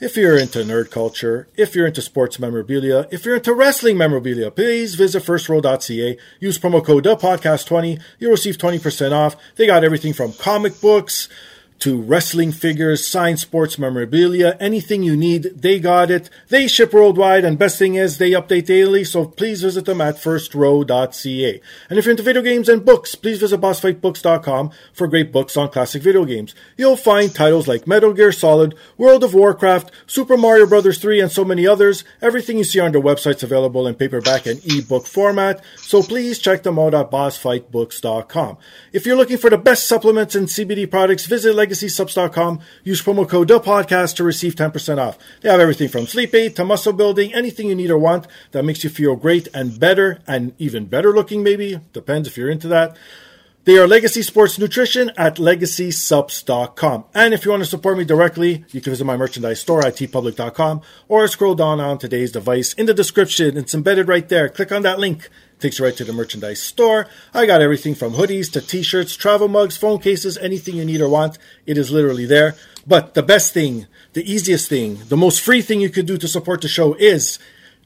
[0.00, 4.50] If you're into nerd culture, if you're into sports memorabilia, if you're into wrestling memorabilia,
[4.50, 6.16] please visit firstrow.ca.
[6.40, 8.00] Use promo code DAPODCAST20.
[8.18, 9.36] You'll receive 20% off.
[9.56, 11.28] They got everything from comic books
[11.80, 16.30] to wrestling figures, signed sports memorabilia, anything you need, they got it.
[16.48, 20.16] They ship worldwide, and best thing is they update daily, so please visit them at
[20.16, 21.60] firstrow.ca.
[21.88, 25.70] And if you're into video games and books, please visit bossfightbooks.com for great books on
[25.70, 26.54] classic video games.
[26.76, 30.98] You'll find titles like Metal Gear Solid, World of Warcraft, Super Mario Bros.
[30.98, 32.04] 3, and so many others.
[32.20, 36.62] Everything you see on their website's available in paperback and ebook format, so please check
[36.62, 38.58] them out at bossfightbooks.com.
[38.92, 42.60] If you're looking for the best supplements and CBD products, visit legacysupps.com.
[42.84, 45.18] Use promo code DAPODCAST to receive 10% off.
[45.40, 48.64] They have everything from sleep aid to muscle building, anything you need or want that
[48.64, 51.80] makes you feel great and better and even better looking maybe.
[51.92, 52.96] Depends if you're into that.
[53.64, 57.04] They are Legacy Sports Nutrition at legacysupps.com.
[57.14, 59.96] And if you want to support me directly, you can visit my merchandise store at
[59.96, 63.58] teepublic.com or scroll down on today's device in the description.
[63.58, 64.48] It's embedded right there.
[64.48, 65.28] Click on that link.
[65.60, 67.06] Takes you right to the merchandise store.
[67.34, 71.08] I got everything from hoodies to t-shirts, travel mugs, phone cases, anything you need or
[71.10, 71.36] want.
[71.66, 72.56] It is literally there.
[72.86, 76.26] But the best thing, the easiest thing, the most free thing you could do to
[76.26, 77.38] support the show is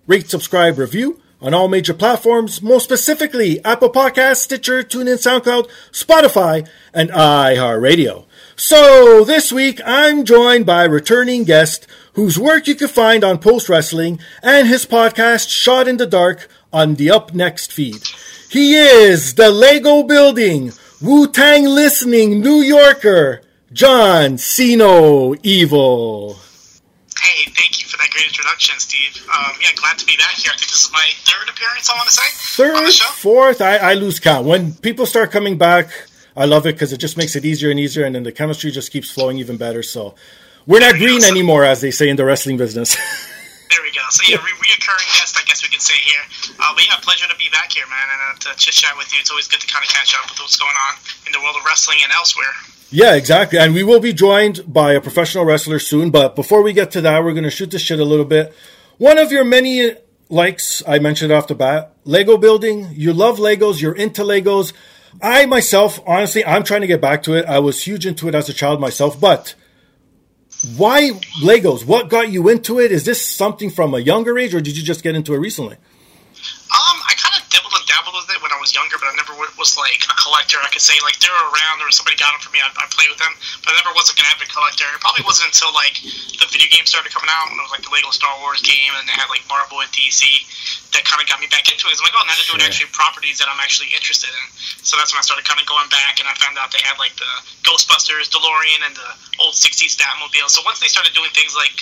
[0.07, 6.69] rate, subscribe, review on all major platforms, most specifically Apple Podcasts, Stitcher, TuneIn, SoundCloud, Spotify,
[6.93, 8.25] and iHeartRadio.
[8.55, 13.69] So this week I'm joined by returning guest whose work you can find on Post
[13.69, 18.03] Wrestling and his podcast Shot in the Dark on the Up Next feed.
[18.51, 23.43] He is the Lego building, Wu Tang listening New Yorker,
[23.73, 26.35] John Siino Evil.
[27.21, 29.25] Hey, thank you for that great introduction, Steve.
[29.33, 30.51] Um, yeah, glad to be back here.
[30.53, 32.65] I think this is my third appearance, I want to say.
[32.65, 34.47] on the Third, fourth, I, I lose count.
[34.47, 35.89] When people start coming back,
[36.37, 38.73] I love it because it just makes it easier and easier, and then the chemistry
[38.73, 39.83] just keeps flowing even better.
[39.83, 40.17] So
[40.67, 42.97] we're not green anymore, as they say in the wrestling business.
[43.75, 44.03] There we go.
[44.11, 46.57] So, yeah, re- reoccurring guest, guess we can say here.
[46.59, 49.13] Uh, but yeah, pleasure to be back here, man, and uh, to chit chat with
[49.13, 49.21] you.
[49.21, 51.55] It's always good to kind of catch up with what's going on in the world
[51.57, 52.53] of wrestling and elsewhere.
[52.91, 53.59] yeah, exactly.
[53.61, 56.11] And we will be joined by a professional wrestler soon.
[56.11, 58.53] But before we get to that, we're going to shoot the shit a little bit.
[58.99, 59.93] One of your many
[60.29, 62.89] likes, I mentioned off the bat, Lego building.
[62.93, 63.81] You love Legos.
[63.81, 64.73] You're into Legos.
[65.23, 67.45] I myself, honestly, I'm trying to get back to it.
[67.45, 69.55] I was huge into it as a child myself, but
[70.77, 71.11] why
[71.43, 71.85] Legos?
[71.85, 72.93] What got you into it?
[72.93, 75.75] Is this something from a younger age, or did you just get into it recently?
[75.75, 79.15] Um, I kind of dibbled and dabbled with it when I was younger, but I
[79.21, 80.57] never was like a collector.
[80.65, 82.65] I could say like they were around, or somebody got them for me.
[82.65, 84.89] I, I played with them, but I never was like an avid collector.
[84.89, 86.01] It probably wasn't until like
[86.41, 88.97] the video game started coming out when it was like the Lego Star Wars game,
[88.97, 90.25] and they had like Marvel and DC
[90.97, 91.95] that kind of got me back into it.
[91.99, 92.71] I'm like, oh, now they're doing Sure.
[92.73, 94.47] actually properties that I'm actually interested in.
[94.81, 96.97] So that's when I started kind of going back, and I found out they had
[96.97, 97.29] like the
[97.69, 99.11] Ghostbusters, DeLorean, and the
[99.43, 100.49] old '60s Batmobile.
[100.49, 101.75] So once they started doing things like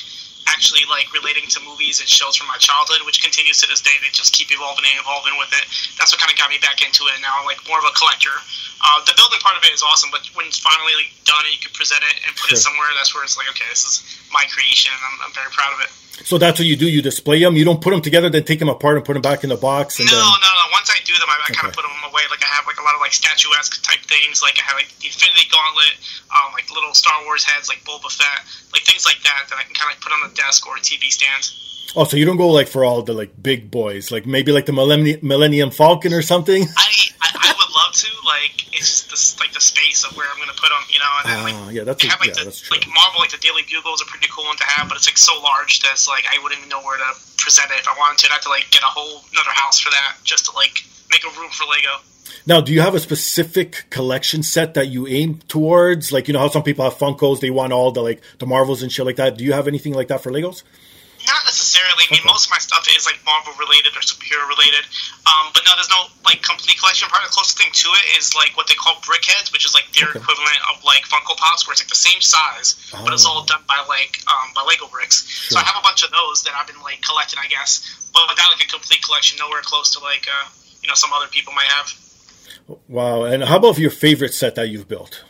[0.51, 3.95] actually like relating to movies and shows from my childhood, which continues to this day.
[4.03, 5.65] They just keep evolving and evolving with it.
[5.99, 7.19] That's what kind of got me back into it.
[7.23, 8.35] Now I'm like more of a collector.
[8.83, 11.55] Uh, the building part of it is awesome, but when it's finally like, done and
[11.55, 12.59] you can present it and put Sure.
[12.59, 14.03] it somewhere, that's where it's like, okay, this is
[14.35, 14.91] my creation.
[14.91, 15.91] I'm, I'm very proud of it.
[16.25, 16.89] So that's what you do.
[16.89, 17.57] You display them.
[17.57, 19.57] You don't put them together, then take them apart and put them back in the
[19.57, 20.65] box, and no, then no, no.
[20.73, 22.23] Once I do them, I, I kind of put them away.
[22.31, 24.43] Like I have like a lot of like statuesque type things.
[24.43, 25.95] Like I have like the Infinity Gauntlet,
[26.31, 29.65] um, like little Star Wars heads, like Boba Fett, like things like that that I
[29.65, 31.43] can kind of like put on the desk or a TV stand.
[31.97, 34.67] Oh, so you don't go like for all the like big boys, like maybe like
[34.67, 36.63] the Millennium, Millennium Falcon or something.
[36.63, 36.91] I,
[37.21, 38.09] I, I would love to.
[38.25, 40.85] Like it's just the, like the space of where I'm gonna put them.
[40.93, 42.77] You know, and then like Ah, yeah, that's a- have like yeah, the, that's true.
[42.77, 45.09] like Marvel, like the Daily Bugle is a pretty cool one to have, but it's
[45.09, 47.09] like so large that it's like I wouldn't even know where to
[47.39, 48.31] present it if I wanted to.
[48.31, 51.25] I'd have to like get a whole another house for that just to like make
[51.25, 52.03] a room for Lego.
[52.47, 56.11] Now, do you have a specific collection set that you aim towards?
[56.11, 58.83] Like, you know how some people have Funkos, they want all the like the Marvels
[58.83, 59.37] and shit like that.
[59.37, 60.63] Do you have anything like that for Legos?
[61.27, 62.05] Not necessarily.
[62.11, 62.33] I mean, Okay.
[62.35, 64.83] most of my stuff is like Marvel related or superhero related.
[65.27, 67.07] Um, but no, there's no like complete collection.
[67.09, 69.87] Probably the closest thing to it is like what they call brickheads, which is like
[69.95, 70.19] their Okay.
[70.19, 73.39] equivalent of like Funko Pops, where it's like the same size, but it's Oh.
[73.39, 75.23] all done by like um, by Lego bricks.
[75.49, 78.11] So I have a bunch of those that I've been like collecting, I guess.
[78.13, 80.49] But without like a complete collection, nowhere close to like uh,
[80.83, 81.87] you know some other people might have.
[82.89, 83.25] Wow.
[83.25, 85.23] And how about your favorite set that you've built?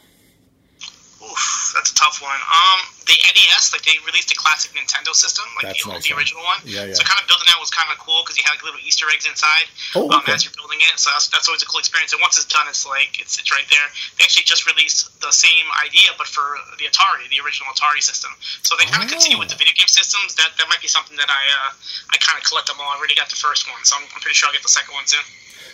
[1.23, 2.33] Oof, that's a tough one.
[2.33, 2.81] Um,
[3.13, 6.41] the NES, like they released a classic Nintendo system, like That's the, nice, the original
[6.49, 6.65] one.
[6.65, 6.97] Yeah, yeah.
[6.97, 9.05] So kind of building that was kind of cool because you had like little Easter
[9.13, 10.33] eggs inside Oh, um, okay.
[10.33, 10.97] as you're building it.
[10.97, 12.17] So that's, that's always a cool experience.
[12.17, 13.85] And once it's done, it's like it's, it's right there.
[14.17, 16.43] They actually just released the same idea, but for
[16.81, 18.33] the Atari, the original Atari system.
[18.65, 19.61] So they kind of continue with the Oh.
[19.61, 20.33] video game systems.
[20.41, 21.71] That that might be something that I uh,
[22.11, 22.89] I kind of collect them all.
[22.89, 24.95] I already got the first one, so I'm, I'm pretty sure I'll get the second
[24.97, 25.21] one soon.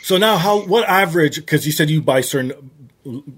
[0.02, 1.36] So now, how what average?
[1.36, 2.52] Because you said you buy certain,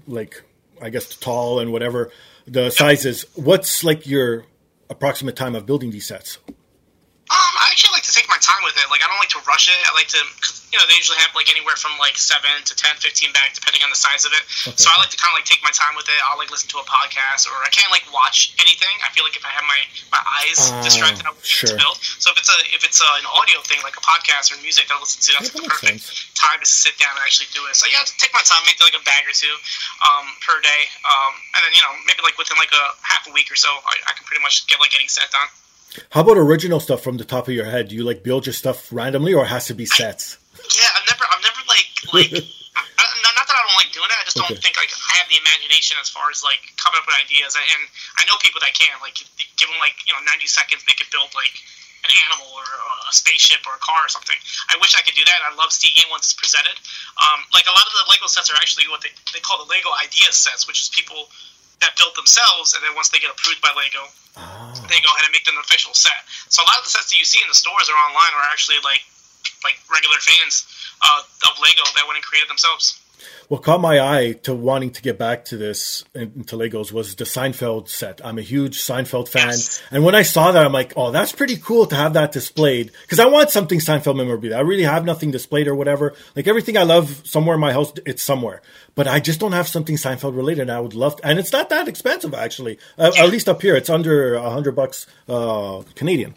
[0.07, 0.41] like
[0.81, 2.11] I guess tall and whatever
[2.47, 3.25] the sizes.
[3.35, 4.45] What's like your
[4.89, 6.37] approximate time of building these sets?
[6.47, 6.55] Um,
[7.29, 7.73] I
[8.11, 8.83] to take my time with it.
[8.91, 9.79] Like, I don't like to rush it.
[9.87, 12.73] I like to, cause, you know, they usually have like anywhere from like seven to
[12.75, 14.43] 10, 15 bags, depending on the size of it.
[14.67, 14.75] Okay.
[14.75, 16.19] So I like to kind of like take my time with it.
[16.27, 18.91] I'll like listen to a podcast, or I can't like watch anything.
[19.03, 19.79] I feel like if I have my
[20.11, 21.71] my eyes Ah, distracted, I be sure.
[21.71, 21.95] to build.
[22.19, 24.91] So if it's a if it's a, an audio thing like a podcast or music
[24.91, 27.47] that I listen to, Yeah, that's that the perfect time to sit down and actually
[27.55, 27.75] do it.
[27.79, 29.51] So yeah, take my time, maybe like a bag or two
[30.07, 33.31] um, per day, um, and then you know maybe like within like a half a
[33.35, 35.47] week or so, I, I can pretty much get like any set done.
[36.11, 37.89] How about original stuff from the top of your head?
[37.89, 40.37] Do you like build your stuff randomly, or it has to be sets?
[40.55, 42.31] Yeah, I've never, I've never like, like,
[42.79, 44.15] I, not that I don't like doing it.
[44.15, 44.59] I just don't Okay.
[44.63, 47.55] think like I have the imagination as far as like coming up with ideas.
[47.59, 47.83] And, and
[48.19, 48.95] I know people that can.
[49.03, 49.19] Like,
[49.59, 51.53] give them like you know 90 seconds, they could build like
[52.01, 54.35] an animal or a spaceship or a car or something.
[54.73, 55.39] I wish I could do that.
[55.45, 56.73] I love seeing it once it's presented.
[57.19, 59.69] Um, like a lot of the Lego sets are actually what they, they call the
[59.69, 61.29] Lego idea sets, which is people
[61.81, 64.07] that build themselves, and then once they get approved by Lego,
[64.37, 64.71] Ah.
[64.87, 66.23] they go ahead and make them an official set.
[66.47, 68.47] So a lot of the sets that you see in the stores or online are
[68.49, 69.03] actually like
[69.63, 70.65] like regular fans
[71.01, 72.97] uh, of Lego that went and created themselves.
[73.47, 77.25] What caught my eye to wanting to get back to this into Legos was the
[77.25, 78.21] Seinfeld set.
[78.23, 79.81] I'm a huge Seinfeld fan, Yes.
[79.91, 82.91] and when I saw that, I'm like, "Oh, that's pretty cool to have that displayed."
[83.01, 84.57] Because I want something Seinfeld memorabilia.
[84.57, 86.13] I really have nothing displayed or whatever.
[86.35, 88.61] Like everything I love somewhere in my house, it's somewhere.
[88.95, 90.61] But I just don't have something Seinfeld related.
[90.63, 92.77] And I would love, to, and it's not that expensive actually.
[92.97, 96.35] Uh, At least up here, it's under a hundred bucks uh, Canadian.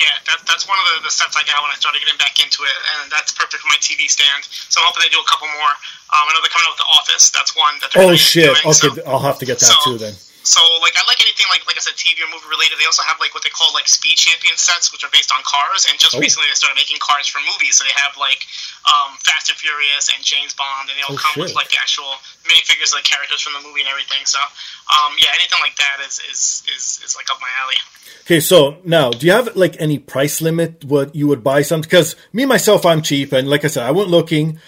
[0.00, 2.40] Yeah, that, that's one of the, the sets I got when I started getting back
[2.40, 4.48] into it, and that's perfect for my TV stand.
[4.48, 5.72] So I'm hoping they do a couple more.
[6.16, 7.28] Um, I know they're coming out with The Office.
[7.28, 8.48] That's one that they're Oh shit!
[8.48, 10.16] doing, Okay, so- I'll have to get that so- too then.
[10.50, 12.74] So, like, I like anything like, like I said, TV or movie related.
[12.82, 15.38] They also have like what they call like speed champion sets, which are based on
[15.46, 15.86] cars.
[15.86, 16.18] And just Oh.
[16.18, 17.78] recently, they started making cars for movies.
[17.78, 18.42] So they have like
[18.90, 21.78] um, Fast and Furious and James Bond, and they all Oh, come with like the
[21.78, 24.26] actual minifigures of the characters from the movie and everything.
[24.26, 27.78] So, um, yeah, anything like that is is is, is like up my alley.
[28.26, 30.82] Okay, so now, do you have like any price limit?
[30.84, 31.86] What you would buy something?
[31.86, 34.58] Because me myself, I'm cheap, and like I said, I went looking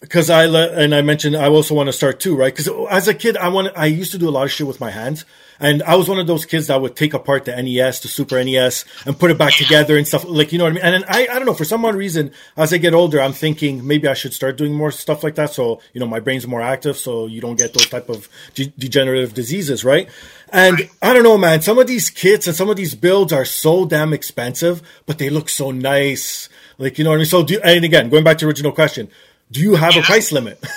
[0.00, 2.54] because I le- and I mentioned I also want to start too, right?
[2.54, 4.80] Because as a kid, I want I used to do a lot of shit with
[4.80, 5.26] my hands,
[5.60, 8.42] and I was one of those kids that would take apart the NES, the Super
[8.42, 10.84] NES, and put it back together and stuff like you know what I mean.
[10.84, 13.34] And then I I don't know for some odd reason as I get older, I'm
[13.34, 16.46] thinking maybe I should start doing more stuff like that, so you know my brain's
[16.46, 20.08] more active, so you don't get those type of de- degenerative diseases, right?
[20.50, 21.60] And I don't know, man.
[21.60, 25.28] Some of these kits and some of these builds are so damn expensive, but they
[25.28, 26.48] look so nice.
[26.78, 27.26] Like you know what I mean.
[27.26, 29.10] So do and again, going back to the original question,
[29.50, 30.58] do you have a price limit?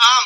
[0.00, 0.24] Um,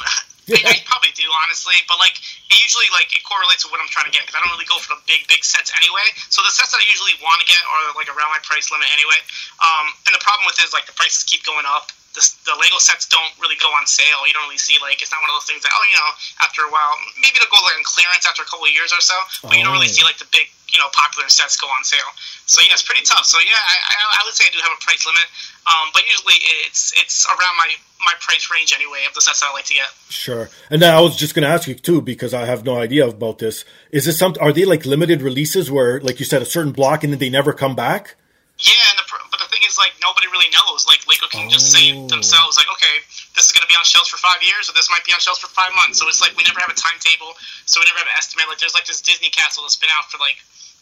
[0.55, 2.15] I, I probably do honestly, but like
[2.47, 4.71] it usually like it correlates with what I'm trying to get because I don't really
[4.71, 6.07] go for the big big sets anyway.
[6.31, 8.87] So the sets that I usually want to get are like around my price limit
[8.95, 9.19] anyway.
[9.59, 11.91] Um, and the problem with it is like the prices keep going up.
[12.15, 14.23] The, the Lego sets don't really go on sale.
[14.31, 16.11] You don't really see like it's not one of those things that oh you know
[16.39, 19.03] after a while maybe they'll go like on clearance after a couple of years or
[19.03, 19.19] so,
[19.51, 19.97] but you don't really Oh.
[19.99, 22.11] see like the big you know popular sets go on sale.
[22.51, 23.25] So yeah, it's pretty tough.
[23.25, 25.25] So yeah, I, I, would say I do have a price limit,
[25.71, 26.35] um, but usually
[26.67, 27.71] it's it's around my
[28.05, 29.89] my price range anyway of the sets that I like to get.
[30.11, 30.51] Sure.
[30.69, 33.07] And then I was just going to ask you too because I have no idea
[33.07, 33.65] about this.
[33.93, 34.35] Is this some?
[34.43, 37.31] Are they like limited releases where, like you said, a certain block and then they
[37.31, 38.17] never come back?
[38.59, 40.87] Yeah, and the, but the thing is, like nobody really knows.
[40.87, 42.07] Like Lego can just say Oh.
[42.07, 43.03] themselves, like, okay,
[43.35, 45.19] this is going to be on shelves for five years, or this might be on
[45.19, 45.99] shelves for five months.
[45.99, 47.35] So it's like we never have a timetable,
[47.67, 48.47] so we never have an estimate.
[48.47, 50.39] Like there's like this Disney Castle that's been out for like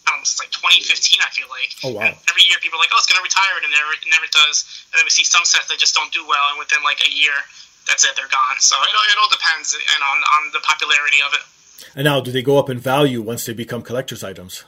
[0.07, 1.21] I don't know, since like 2015.
[1.23, 1.71] I feel like.
[1.87, 2.07] Oh, wow.
[2.11, 4.03] And every year people are like, oh, it's going to retire, and it never it
[4.11, 4.67] never does.
[4.93, 7.11] And then we see some sets that just don't do well, and within like a
[7.11, 7.35] year,
[7.87, 8.59] that's it, they're gone.
[8.59, 11.45] So it, all- it all depends and on on the popularity of it.
[11.99, 14.63] And now, do they go up in value once they become collector's items?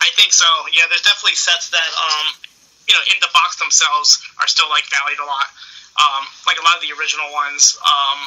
[0.00, 0.46] I think so.
[0.72, 2.26] Yeah, there's definitely sets that um,
[2.88, 5.46] you know, in the box themselves are still like valued a lot.
[6.00, 7.76] Um, like a lot of the original ones.
[7.82, 8.18] Um,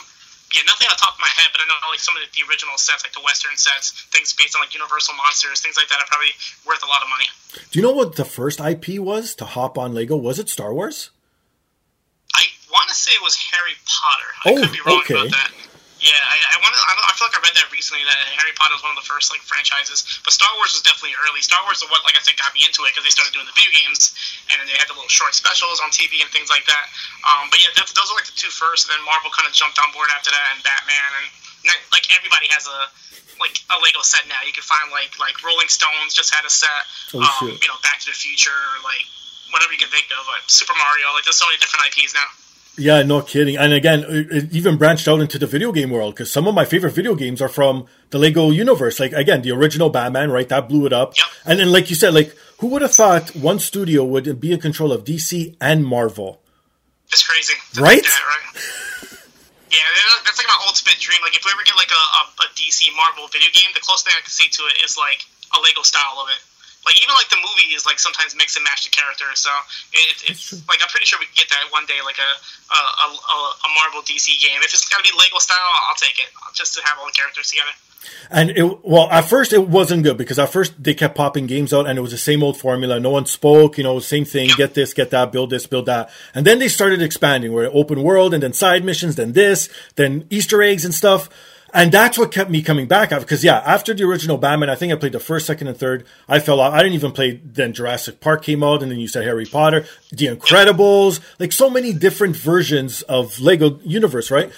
[0.54, 2.30] yeah, nothing on the top of my head, but I know like some of the,
[2.32, 5.90] the original sets, like the Western sets, things based on like Universal monsters, things like
[5.90, 6.32] that, are probably
[6.66, 7.26] worth a lot of money.
[7.72, 10.16] Do you know what the first IP was to hop on Lego?
[10.16, 11.10] Was it Star Wars?
[12.36, 14.30] I want to say it was Harry Potter.
[14.46, 15.14] I Oh, could be wrong okay.
[15.16, 15.52] about that.
[16.04, 16.82] Yeah, I, I want to.
[16.84, 19.08] I, I feel like I read that recently that Harry Potter was one of the
[19.08, 21.40] first like franchises, but Star Wars was definitely early.
[21.40, 23.48] Star Wars is what, like I said, got me into it because they started doing
[23.48, 24.12] the video games,
[24.52, 26.92] and then they had the little short specials on TV and things like that.
[27.24, 29.56] Um, but yeah, that, those are like the two first, and then Marvel kind of
[29.56, 31.28] jumped on board after that, and Batman, and
[31.96, 32.80] like everybody has a
[33.40, 34.44] like a Lego set now.
[34.44, 36.84] You can find like like Rolling Stones just had a set.
[37.16, 39.08] Oh, um, you know, Back to the Future, like
[39.56, 41.16] whatever you can think of, like Super Mario.
[41.16, 42.28] Like there's so many different IPs now.
[42.76, 43.56] Yeah, no kidding.
[43.56, 46.66] And again, it, even branched out into the video game world because some of my
[46.66, 49.00] favorite video games are from the Lego universe.
[49.00, 50.50] Like again, the original Batman, right?
[50.50, 51.16] That blew it up.
[51.16, 51.26] Yep.
[51.46, 54.60] And then, like you said, like who would have thought one studio would be in
[54.60, 56.42] control of DC and Marvel?
[57.12, 57.54] It's crazy.
[57.76, 58.02] Right?
[58.02, 58.64] That, right?
[59.68, 59.84] Yeah,
[60.24, 61.20] that's like my ultimate dream.
[61.22, 64.08] Like, if we ever get like a, a, a DC Marvel video game, the closest
[64.08, 66.42] thing I can see to it is like a Lego style of it.
[66.86, 69.40] Like, even like the movie is like sometimes mix and match the characters.
[69.40, 69.52] So
[69.94, 72.32] it, it's like I'm pretty sure we can get that one day, like a
[72.74, 74.60] a, a, a- Marvel DC game.
[74.62, 75.58] If it's got to be Lego style,
[75.90, 77.72] I'll take it just to have all the characters together.
[78.30, 81.74] And it, well, at first it wasn't good because at first they kept popping games
[81.74, 83.00] out and it was the same old formula.
[83.00, 84.50] No one spoke, you know, same thing.
[84.58, 86.10] Get this, get that, build this, build that.
[86.36, 90.28] And then they started expanding where open world and then side missions, then this, then
[90.30, 91.30] Easter eggs and stuff.
[91.76, 94.94] And that's what kept me coming back because yeah, after the original Batman, I think
[94.94, 96.06] I played the first, second, and third.
[96.30, 96.72] I fell off.
[96.72, 97.42] I didn't even play.
[97.44, 101.72] Then Jurassic Park came out, and then you said Harry Potter, The Incredibles, like so
[101.72, 104.52] many different versions of Lego universe, right?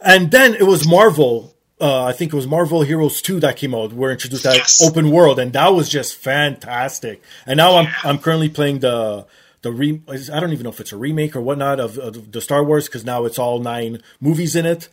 [0.00, 1.54] And then it was Marvel.
[1.78, 3.92] Uh, I think it was Marvel Heroes 2 that came out.
[3.92, 4.80] We're introduced that Yes.
[4.82, 7.20] open world, and that was just fantastic.
[7.44, 9.26] And now I'm I'm currently playing the
[9.62, 10.00] the re.
[10.08, 12.86] I don't even know if it's a remake or whatnot of, of the Star Wars
[12.86, 14.88] because now it's all nine movies in it.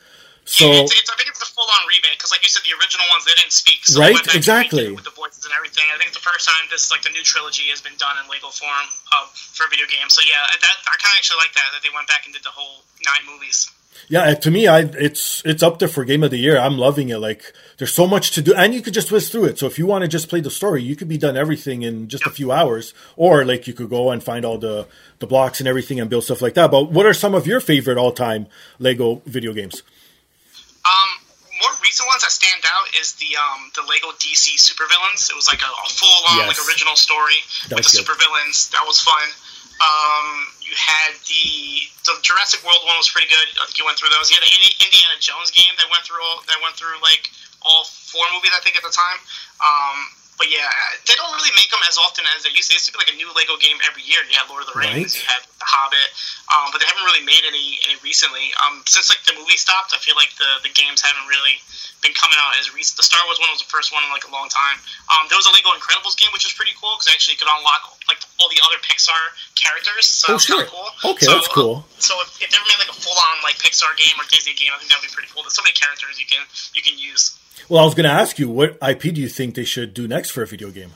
[0.45, 3.03] So it's, it's, I think it's full on remake because, like you said, the original
[3.11, 3.83] ones they didn't speak.
[3.83, 4.95] So Right, exactly.
[4.95, 5.83] with the voices and everything.
[5.91, 8.31] I think it's the first time this like the new trilogy has been done in
[8.31, 10.15] Lego form uh, for video games.
[10.15, 12.47] So yeah, that I kind of actually like that that they went back and did
[12.47, 13.67] the whole nine movies.
[14.07, 16.57] Yeah, to me, I it's it's up there for game of the year.
[16.57, 17.17] I'm loving it.
[17.17, 19.59] Like, there's so much to do, and you could just whiz through it.
[19.59, 22.07] So if you want to just play the story, you could be done everything in
[22.07, 24.87] just a few hours, or like you could go and find all the
[25.19, 26.71] the blocks and everything and build stuff like that.
[26.71, 28.47] But what are some of your favorite all time
[28.79, 29.83] Lego video games?
[30.85, 31.28] Um,
[31.61, 35.29] more recent ones that stand out is the um the Lego DC supervillains.
[35.29, 36.55] It was like a, a full on Yes.
[36.55, 37.39] like original story
[37.69, 38.07] That with the good.
[38.07, 38.71] supervillains.
[38.71, 39.27] That was fun.
[39.79, 43.47] Um, you had the the Jurassic World one was pretty good.
[43.61, 44.27] I think you went through those.
[44.27, 44.51] You had the
[44.83, 47.31] Indiana Jones game that went through all that went through like
[47.63, 49.19] all four movies I think at the time.
[49.63, 49.97] Um,
[50.39, 50.71] but yeah,
[51.03, 52.73] they don't really make them as often as they used to.
[52.73, 54.23] It used to be like a new Lego game every year.
[54.23, 55.19] You had Lord of the Rings, Right.
[55.19, 56.09] you had The Hobbit,
[56.49, 58.55] um, but they haven't really made any any recently.
[58.63, 61.59] Um, since like the movie stopped, I feel like the the games haven't really
[61.99, 62.95] been coming out as recent.
[62.95, 64.79] The Star Wars one was the first one in like a long time.
[65.11, 67.51] Um, there was a Lego Incredibles game, which was pretty cool because actually you could
[67.51, 69.19] unlock like all the other Pixar
[69.59, 70.07] characters.
[70.07, 70.63] So Oh, sure.
[70.63, 70.89] kind of cool.
[71.15, 71.83] Okay, so, that's cool.
[71.83, 74.25] uh, so if, if they ever made like a full on like Pixar game or
[74.31, 75.43] Disney game, I think that'd be pretty cool.
[75.43, 77.35] There's so many characters you can you can use.
[77.67, 80.07] Well, I was going to ask you, what IP do you think they should do
[80.07, 80.95] next for a video game?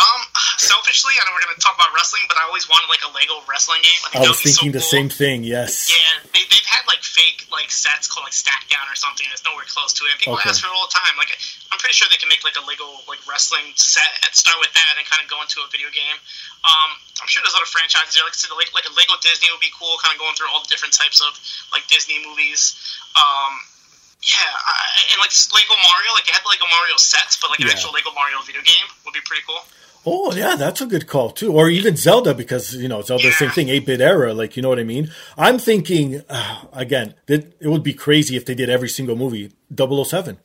[0.00, 0.22] Um,
[0.56, 3.44] selfishly, I know we're gonna talk about wrestling, but I always wanted like a Lego
[3.44, 4.00] wrestling game.
[4.08, 4.88] I, think I was be so thinking the cool.
[4.88, 5.44] same thing.
[5.44, 5.92] Yes.
[5.92, 9.24] Yeah, they, they've had like fake like sets called like Stack Down or something.
[9.32, 10.20] That's nowhere close to it.
[10.20, 10.52] People Okay.
[10.52, 11.16] ask for it all the time.
[11.16, 11.32] Like
[11.72, 14.70] I'm pretty sure they can make like a Lego like wrestling set and start with
[14.76, 16.20] that and kind of go into a video game.
[16.68, 16.90] Um,
[17.24, 18.28] I'm sure there's other franchises there.
[18.28, 19.96] Like said, like, like a Lego Disney would be cool.
[20.04, 21.32] Kind of going through all the different types of
[21.72, 22.76] like Disney movies.
[23.16, 23.56] Um,
[24.22, 27.58] yeah, I, and like Lego Mario, like they had the Lego Mario sets, but like
[27.64, 27.74] an Yeah.
[27.74, 29.64] actual Lego Mario video game would be pretty cool.
[30.04, 31.52] Oh yeah, that's a good call too.
[31.52, 34.34] Or even Zelda because you know Zelda the same thing, eight bit era.
[34.34, 35.10] Like you know what I mean.
[35.38, 39.52] I'm thinking uh, again that it would be crazy if they did every single movie
[39.70, 40.38] 007,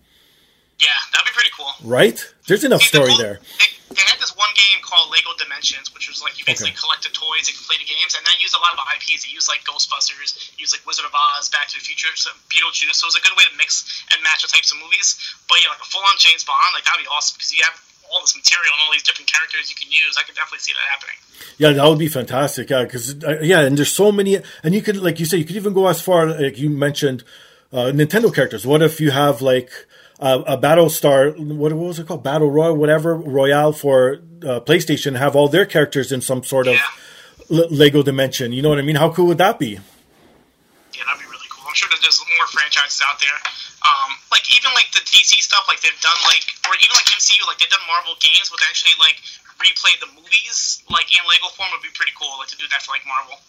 [0.80, 1.74] Yeah, that'd be pretty cool.
[1.90, 2.18] right?
[2.48, 3.40] There's enough The story cool- there.
[3.58, 3.66] They,
[3.98, 6.84] they had this one game called Lego Dimensions, which was like you basically okay.
[6.84, 9.26] collected toys and play the games, and then used a lot of IPs.
[9.26, 13.00] It used like Ghostbusters, used like Wizard of Oz, Back to the Future, so Beetlejuice.
[13.00, 15.16] So it was a good way to mix and match the types of movies.
[15.50, 17.80] But yeah, like a full on James Bond, like that'd be awesome because you have
[18.12, 20.16] all this material and all these different characters you can use.
[20.18, 21.18] I could definitely see that happening.
[21.58, 22.70] Yeah, that would be fantastic.
[22.70, 25.46] Yeah, because uh, yeah, and there's so many, and you could like you say, you
[25.46, 27.24] could even go as far like you mentioned
[27.72, 28.66] uh, Nintendo characters.
[28.66, 29.72] What if you have like
[30.20, 35.18] uh, a Battlestar, what, what was it called, Battle Royale, whatever Royale for uh, PlayStation,
[35.18, 37.60] have all their characters in some sort of yeah.
[37.60, 38.52] L- Lego dimension.
[38.52, 38.96] You know what I mean?
[38.96, 39.78] How cool would that be?
[39.78, 41.66] Yeah, that'd be really cool.
[41.68, 43.38] I'm sure that there's more franchises out there.
[43.86, 47.40] Um, like even like the DC stuff, like they've done like, or even like MCU,
[47.48, 49.24] like they've done Marvel games, but actually like
[49.64, 52.36] replay the movies like in Lego form would be pretty cool.
[52.38, 53.40] Like to do that for like Marvel.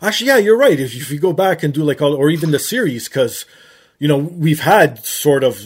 [0.00, 0.78] Actually, yeah, you're right.
[0.78, 3.44] If, if you go back and do like all, or even the series, because
[3.98, 5.58] you know we've had sort of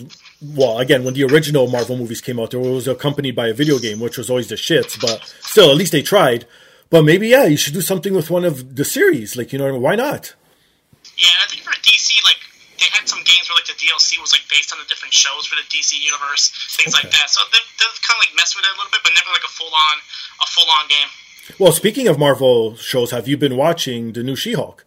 [0.43, 3.79] well, again, when the original Marvel movies came out, there was accompanied by a video
[3.79, 5.01] game, which was always the shits.
[5.01, 6.47] But still, at least they tried.
[6.91, 9.37] But maybe, yeah, you should do something with one of the series.
[9.37, 10.35] Like, you know, why not?
[11.17, 12.39] Yeah, I think for DC, like
[12.83, 15.47] they had some games where like the DLC was like based on the different shows
[15.47, 17.07] for the DC universe, things okay.
[17.07, 17.31] like that.
[17.31, 19.47] So they they kind of like messed with it a little bit, but never like
[19.47, 19.97] a full on
[20.43, 21.11] a full on game.
[21.62, 24.87] Well, speaking of Marvel shows, have you been watching the new She-Hulk?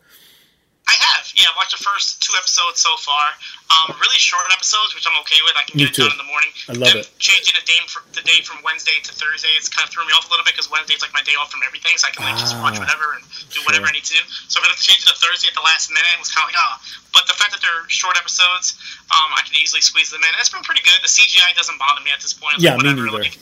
[0.88, 1.52] I have, yeah.
[1.52, 3.36] I watched the first two episodes so far.
[3.66, 5.58] Um, really short episodes, which I'm okay with.
[5.58, 6.54] I can get it done in the morning.
[6.70, 7.10] I love Them it.
[7.18, 10.14] Changing the day, for, the day from Wednesday to Thursday, it's kind of threw me
[10.14, 12.30] off a little bit because Wednesday's like my day off from everything, so I can
[12.30, 13.66] like ah, just watch ah, whatever and do sure.
[13.66, 14.24] whatever I need to do.
[14.54, 16.30] So if I have to change it to Thursday at the last minute, it was
[16.30, 16.74] kind of like, oh.
[17.10, 18.78] But the fact that they're short episodes,
[19.10, 20.30] um, I can easily squeeze them in.
[20.38, 21.02] It's been pretty good.
[21.02, 22.62] The CGI doesn't bother me at this point.
[22.62, 23.10] yeah, like, whatever.
[23.10, 23.34] me neither.
[23.34, 23.40] Like,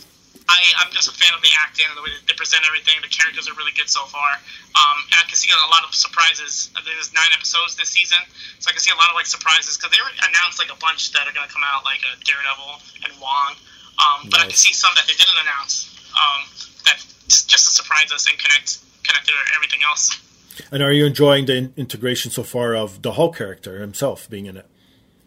[0.49, 2.99] I, I'm just a fan of the acting and the way they present everything.
[2.99, 4.35] The characters are really good so far.
[4.75, 6.71] Um, and I can see a lot of surprises.
[6.83, 8.19] There's nine episodes this season,
[8.59, 11.15] so I can see a lot of like surprises because they announced like a bunch
[11.15, 12.71] that are going to come out, like a uh, Daredevil
[13.07, 13.55] and Wong.
[13.99, 14.43] Um, but nice.
[14.43, 16.41] I can see some that they didn't announce um,
[16.85, 16.97] that
[17.29, 20.19] just to surprise us and connect connect to everything else.
[20.71, 24.57] And are you enjoying the integration so far of the Hulk character himself being in
[24.57, 24.67] it?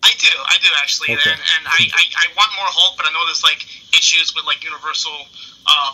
[0.06, 1.34] I do, I do actually, okay.
[1.34, 4.46] and, and I, I, I, want more Hulk, but I know there's like issues with
[4.46, 5.18] like Universal
[5.66, 5.90] uh,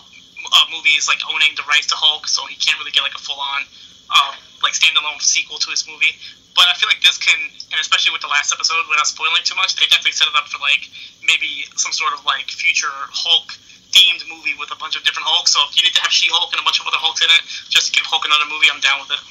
[0.52, 3.22] uh, movies like owning the rights to Hulk, so he can't really get like a
[3.22, 3.64] full on
[4.12, 6.12] uh, like standalone sequel to his movie.
[6.52, 7.40] But I feel like this can,
[7.72, 10.52] and especially with the last episode, without spoiling too much, they definitely set it up
[10.52, 10.84] for like
[11.24, 13.56] maybe some sort of like future Hulk
[13.92, 15.52] themed movie with a bunch of different Hulks.
[15.52, 17.30] So if you need to have She Hulk and a bunch of other Hulks in
[17.30, 19.22] it, just to give Hulk another movie, I'm down with it.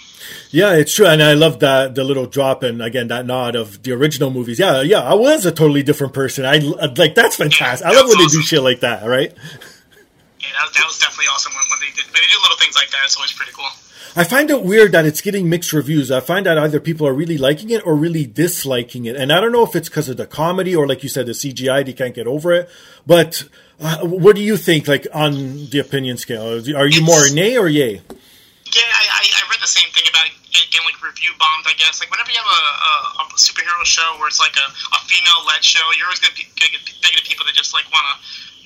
[0.52, 3.84] Yeah, it's true, and I love that the little drop and again that nod of
[3.84, 4.60] the original movies.
[4.60, 6.46] Yeah, yeah, I was a totally different person.
[6.46, 7.86] I like that's fantastic.
[7.86, 8.40] Yeah, I love when awesome.
[8.40, 9.06] they do shit like that.
[9.06, 9.34] Right?
[9.34, 12.06] Yeah, that, that was definitely awesome when, when they did.
[12.06, 13.70] When they do little things like that, it's always pretty cool.
[14.14, 16.12] I find it weird that it's getting mixed reviews.
[16.12, 19.40] I find that either people are really liking it or really disliking it, and I
[19.40, 21.86] don't know if it's because of the comedy or, like you said, the CGI.
[21.86, 22.70] They can't get over it,
[23.08, 23.46] but
[23.82, 26.54] uh, what do you think, like on the opinion scale?
[26.54, 27.98] Are you it's, more nay or yay?
[27.98, 30.38] Yeah, I, I, read the same thing about it
[30.70, 31.66] getting like review bombed.
[31.66, 32.94] I guess like whenever you have a, a,
[33.26, 36.46] a superhero show where it's like a, a female led show, you're always gonna, be,
[36.62, 38.16] gonna get negative people that just like want to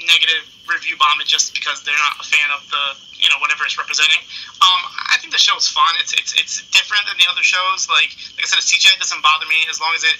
[0.03, 2.83] negative review bomb it just because they're not a fan of the
[3.15, 4.19] you know whatever it's representing.
[4.59, 5.95] Um, I think the show is fun.
[6.03, 7.87] It's it's it's different than the other shows.
[7.87, 10.17] Like like I said, CGI doesn't bother me as long as it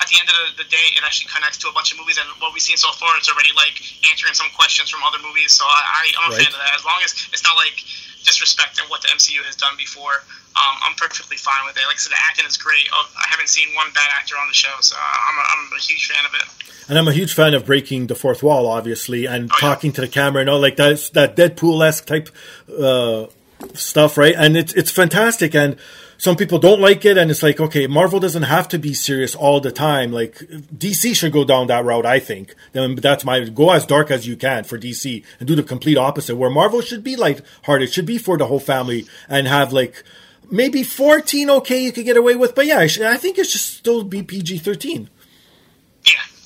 [0.00, 2.26] at the end of the day, it actually connects to a bunch of movies, and
[2.40, 3.76] what we've seen so far, it's already like
[4.08, 5.52] answering some questions from other movies.
[5.52, 6.40] So I, I'm a right.
[6.40, 6.72] fan of that.
[6.72, 7.76] As long as it's not like
[8.24, 10.24] disrespecting what the MCU has done before,
[10.56, 11.84] um, I'm perfectly fine with it.
[11.84, 12.88] Like I said, the acting is great.
[12.92, 15.80] Oh, I haven't seen one bad actor on the show, so I'm a, I'm a
[15.80, 16.48] huge fan of it.
[16.88, 19.96] And I'm a huge fan of breaking the fourth wall, obviously, and oh, talking yeah.
[19.96, 21.10] to the camera and all like that.
[21.12, 22.30] That Deadpool esque type
[22.66, 23.26] uh,
[23.74, 24.34] stuff, right?
[24.36, 25.76] And it's it's fantastic and
[26.20, 29.34] some people don't like it and it's like okay marvel doesn't have to be serious
[29.34, 30.12] all the time.
[30.12, 30.34] Like
[30.84, 32.54] dc should go down that route i think.
[32.72, 35.96] Then that's my go as dark as you can for dc and do the complete
[35.96, 40.04] opposite where marvel should be light-hearted should be for the whole family and have like
[40.50, 42.54] maybe 14 okay you could get away with.
[42.54, 45.19] But yeah i think it should still be pg-13 yeah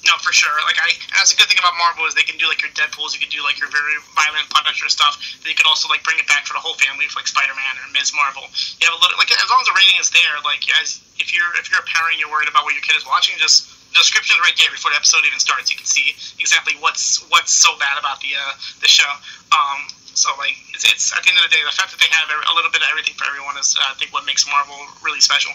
[0.04, 0.52] no, for sure.
[0.68, 3.16] Like I, that's a good thing about Marvel is they can do like your Deadpool's,
[3.16, 5.16] you can do like your very violent Punisher stuff.
[5.40, 7.56] Then you can also like bring it back for the whole family, for, like Spider
[7.56, 8.12] Man or Ms.
[8.12, 8.44] Marvel.
[8.80, 10.36] You have a little like as long as the rating is there.
[10.44, 13.08] Like as if you're if you're a parent, you're worried about what your kid is
[13.08, 15.72] watching, just the description right there before the episode even starts.
[15.72, 18.52] You can see exactly what's what's so bad about the uh,
[18.84, 19.08] the show.
[19.54, 22.06] Um, so like it's, it's, at the end of the day, the fact that they
[22.10, 24.76] have a little bit of everything for everyone is uh, I think what makes Marvel
[25.04, 25.52] really special.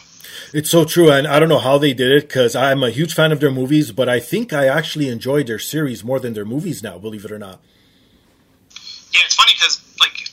[0.53, 3.13] It's so true, and I don't know how they did it because I'm a huge
[3.13, 6.45] fan of their movies, but I think I actually enjoy their series more than their
[6.45, 6.97] movies now.
[6.97, 7.59] Believe it or not.
[9.11, 10.28] Yeah, it's funny because like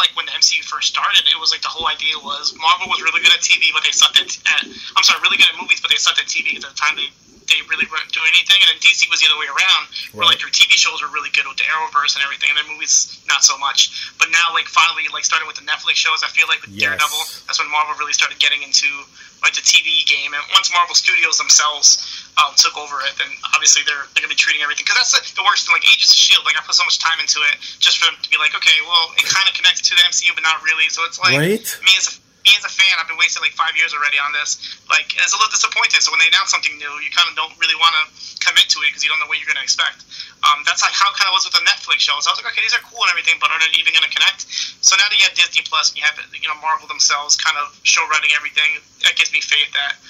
[0.00, 3.04] like when the MCU first started, it was like the whole idea was Marvel was
[3.04, 4.64] really good at TV, but they sucked at, at
[4.96, 6.56] I'm sorry, really good at movies, but they sucked at TV.
[6.56, 7.12] At the time, they
[7.50, 8.62] they really weren't doing anything.
[8.62, 10.32] And then DC was the other way around, where Right.
[10.32, 13.18] like their TV shows were really good with the Arrowverse and everything, and their movies
[13.26, 13.90] not so much.
[14.22, 16.88] But now, like finally, like starting with the Netflix shows, I feel like with Yes.
[16.94, 18.86] Daredevil, that's when Marvel really started getting into
[19.42, 20.32] like the TV game.
[20.34, 22.00] And once Marvel Studios themselves
[22.40, 25.22] um, took over it, then obviously they're they're gonna be treating everything because that's the,
[25.40, 25.74] the worst thing.
[25.74, 28.16] Like Agents of Shield, like I put so much time into it just for them
[28.20, 30.88] to be like, okay, well, it kind of connected to the MCU, but not really.
[30.92, 31.64] So it's like Right.
[31.84, 34.32] me as a me as a fan, I've been wasting like five years already on
[34.32, 34.56] this.
[34.88, 36.00] Like, it's a little disappointed.
[36.00, 38.02] So when they announce something new, you kind of don't really want to
[38.40, 40.08] commit to it because you don't know what you're going to expect.
[40.40, 42.24] Um, that's like how kind of was with the Netflix shows.
[42.24, 44.12] I was like, okay, these are cool and everything, but are they even going to
[44.12, 44.48] connect?
[44.80, 47.60] So now that you have Disney Plus and you have you know Marvel themselves kind
[47.60, 50.00] of show running everything, that gives me faith that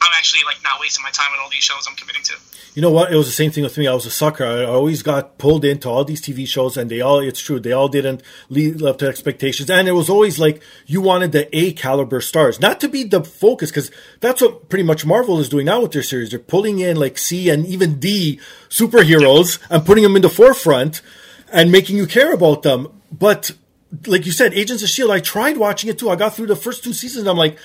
[0.00, 2.34] I'm actually like not wasting my time with all these shows I'm committing to.
[2.74, 3.12] You know what?
[3.12, 3.88] It was the same thing with me.
[3.88, 4.44] I was a sucker.
[4.44, 7.72] I always got pulled into all these TV shows, and they all, it's true, they
[7.72, 9.68] all didn't live up to expectations.
[9.68, 13.24] And it was always like you wanted the A caliber stars, not to be the
[13.24, 16.30] focus, because that's what pretty much Marvel is doing now with their series.
[16.30, 18.38] They're pulling in like C and even D
[18.68, 21.00] superheroes and putting them in the forefront
[21.52, 22.88] and making you care about them.
[23.10, 23.52] But
[24.06, 26.10] like you said, Agents of S.H.I.E.L.D., I tried watching it too.
[26.10, 27.58] I got through the first two seasons, and I'm like,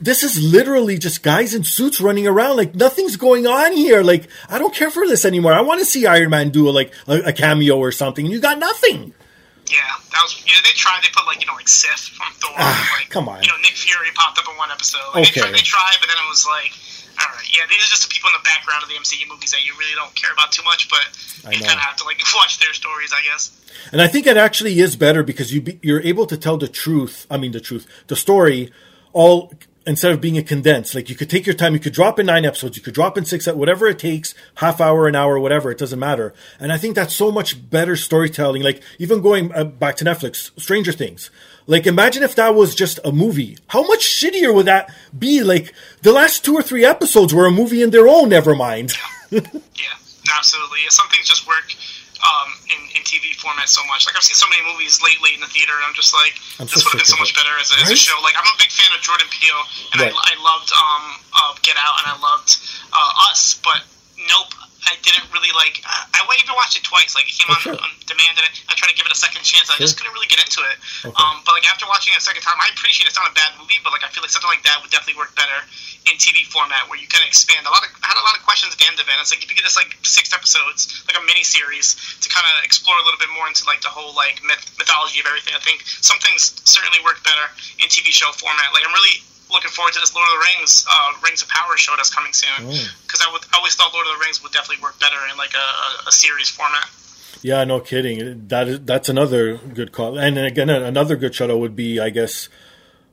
[0.00, 2.56] this is literally just guys in suits running around.
[2.56, 4.02] Like nothing's going on here.
[4.02, 5.52] Like I don't care for this anymore.
[5.52, 8.32] I want to see Iron Man do a, like a, a cameo or something, and
[8.32, 9.14] you got nothing.
[9.66, 9.78] Yeah,
[10.12, 10.42] that was.
[10.46, 11.00] Yeah, they tried.
[11.02, 12.50] They put like you know like Sif from Thor.
[12.56, 13.42] Ah, like, come on.
[13.42, 15.00] You know Nick Fury popped up in one episode.
[15.14, 15.40] Like, Okay.
[15.40, 16.72] They tried, they tried, but then it was like,
[17.52, 19.72] yeah, these are just the people in the background of the MCU movies that you
[19.78, 21.04] really don't care about too much, but
[21.46, 23.50] I you kind of have to like watch their stories, I guess.
[23.92, 26.68] And I think it actually is better because you be, you're able to tell the
[26.68, 27.26] truth.
[27.30, 28.72] I mean, the truth, the story,
[29.12, 29.52] all
[29.86, 30.94] instead of being a condensed.
[30.94, 31.72] Like you could take your time.
[31.72, 32.76] You could drop in nine episodes.
[32.76, 35.70] You could drop in six, at whatever it takes, half hour, an hour, whatever.
[35.70, 36.34] It doesn't matter.
[36.58, 38.62] And I think that's so much better storytelling.
[38.62, 41.30] Like even going uh, back to Netflix, Stranger Things.
[41.70, 43.56] Like imagine if that was just a movie.
[43.68, 45.44] How much shittier would that be?
[45.46, 48.28] Like the last two or three episodes were a movie in their own.
[48.28, 48.92] Never mind.
[49.30, 49.94] Yeah,
[50.36, 50.82] absolutely.
[50.90, 51.70] Some things just work
[52.26, 54.04] um, in, in TV format so much.
[54.04, 56.66] Like I've seen so many movies lately in the theater, and I'm just like, I'm
[56.66, 58.18] this so would have been so much better as a, as a show.
[58.26, 59.62] Like I'm a big fan of Jordan Peele,
[59.94, 60.10] and Right.
[60.10, 62.58] I, I loved um, uh, Get Out, and I loved
[62.90, 63.86] uh, Us, but
[64.18, 64.50] Nope.
[64.88, 65.80] I didn't really like.
[65.84, 67.12] I, I even watched it twice.
[67.18, 67.76] Like it came Oh, on, sure.
[67.76, 69.68] on demand, and I tried to give it a second chance.
[69.68, 70.76] I just couldn't really get into it.
[71.04, 71.14] Okay.
[71.20, 73.52] Um, but like after watching it a second time, I appreciate it's not a bad
[73.60, 75.58] movie, but like I feel like something like that would definitely work better
[76.08, 77.66] in TV format, where you can expand.
[77.66, 79.12] A lot of I had a lot of questions at the end of it.
[79.20, 82.46] It's like if you get this like six episodes, like a mini series, to kind
[82.48, 85.52] of explore a little bit more into like the whole like myth, mythology of everything.
[85.52, 87.46] I think some things certainly work better
[87.82, 88.72] in TV show format.
[88.72, 89.20] Like I'm really
[89.52, 92.32] looking forward to this Lord of the Rings, uh, Rings of Power show that's coming
[92.32, 92.66] soon.
[92.66, 95.36] Because I would I always thought Lord of the Rings would definitely work better in
[95.36, 96.88] like a, a, series format.
[97.42, 98.46] Yeah, no kidding.
[98.48, 100.18] That is that's another good call.
[100.18, 102.48] And again, another good show would be, I guess,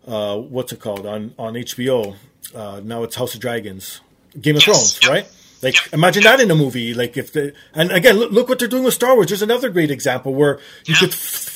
[0.08, 2.16] uh, what's it called on on HBO?
[2.56, 4.02] Uh, now it's House of Dragons,
[4.40, 4.98] Game of Yes.
[4.98, 5.12] Thrones, Yep.
[5.12, 5.28] right?
[5.62, 5.94] Like, Yep.
[5.94, 6.94] imagine that in a movie.
[6.94, 9.28] Like, if the and again, look, look what they're doing with Star Wars.
[9.28, 11.14] There's another great example where you could.
[11.14, 11.54] F-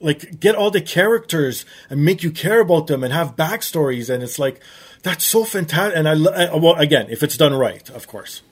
[0.00, 4.22] like get all the characters and make you care about them and have backstories and
[4.22, 4.60] it's like
[5.02, 8.42] that's so fantastic and I, I well again if it's done right of course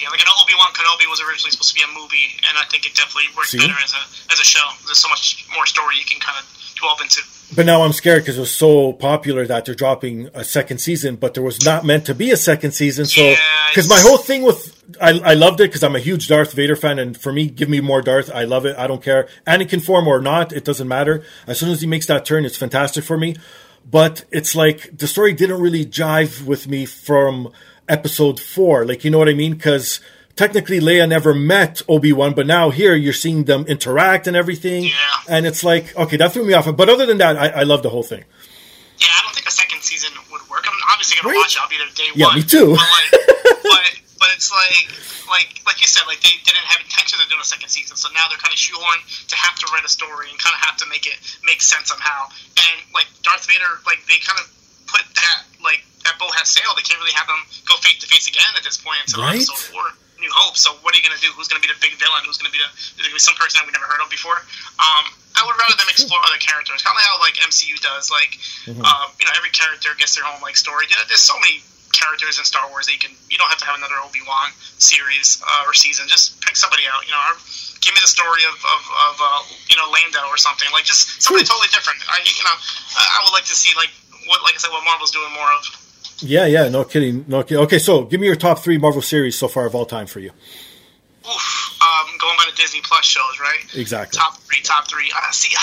[0.00, 2.58] Yeah, like I know Obi Wan Kenobi was originally supposed to be a movie, and
[2.58, 3.58] I think it definitely worked See?
[3.62, 4.64] better as a as a show.
[4.86, 6.44] There's so much more story you can kind of
[6.80, 7.22] delve into.
[7.54, 11.16] But now I'm scared because it was so popular that they're dropping a second season,
[11.16, 13.04] but there was not meant to be a second season.
[13.04, 13.36] So, Yeah,
[13.68, 16.76] because my whole thing with, I, I loved it because I'm a huge Darth Vader
[16.76, 18.30] fan, and for me, give me more Darth.
[18.34, 18.76] I love it.
[18.78, 19.28] I don't care.
[19.46, 21.24] Anakin form or not, it doesn't matter.
[21.46, 23.36] As soon as he makes that turn, it's fantastic for me.
[23.88, 27.52] But it's like the story didn't really jive with me from
[27.88, 28.86] episode four.
[28.86, 29.54] Like, you know what I mean?
[29.54, 30.00] Because
[30.36, 34.84] technically Leia never met Obi-Wan, but now here you're seeing them interact and everything.
[34.84, 34.90] Yeah.
[35.28, 36.64] And it's like, okay, that threw me off.
[36.76, 38.24] But other than that, I, I love the whole thing.
[38.98, 40.64] Yeah, I don't think a second season would work.
[40.66, 41.40] I'm obviously gonna Right?
[41.42, 41.62] watch it.
[41.62, 42.36] I'll be there day Yeah, one.
[42.36, 42.76] me too.
[42.76, 43.10] But like,
[43.62, 43.86] but
[44.22, 44.86] but it's like
[45.26, 48.06] like like you said, like they didn't have intention of doing a second season, so
[48.14, 50.76] now they're kind of shoehorned to have to write a story and kind of have
[50.78, 52.30] to make it make sense somehow.
[52.54, 54.46] And like Darth Vader, like they kind of
[54.86, 56.78] put that like that boat has sailed.
[56.78, 59.42] They can't really have them go face to face again at this point until Right?
[59.42, 59.86] episode four.
[60.22, 60.56] New Hope.
[60.56, 61.34] So what are you gonna do?
[61.34, 62.22] Who's gonna be the big villain?
[62.24, 62.70] Who's gonna be the?
[62.96, 64.38] There's gonna be some person that we never heard of before.
[64.78, 65.04] Um,
[65.34, 68.08] I would rather them explore other characters, kind of how like MCU does.
[68.14, 68.38] Like,
[68.86, 70.86] um, you know, every character gets their own like story.
[70.86, 73.12] You know, there's so many characters in Star Wars that you can.
[73.28, 76.06] You don't have to have another Obi Wan series uh, or season.
[76.06, 77.04] Just pick somebody out.
[77.04, 77.36] You know, or
[77.82, 80.68] give me the story of of, of uh, you know Lando or something.
[80.70, 82.00] Like just somebody totally different.
[82.06, 82.56] I you know,
[82.96, 83.90] I, I would like to see like
[84.28, 85.64] what like I said, what Marvel's doing more of.
[86.20, 87.64] Yeah, yeah, no kidding, no kidding.
[87.64, 90.20] Okay, so give me your top three Marvel series so far of all time for
[90.20, 90.30] you.
[91.24, 93.76] Oof, um, going by the Disney Plus shows, right?
[93.76, 94.18] Exactly.
[94.18, 95.10] Top three, top three.
[95.16, 95.54] Uh, see,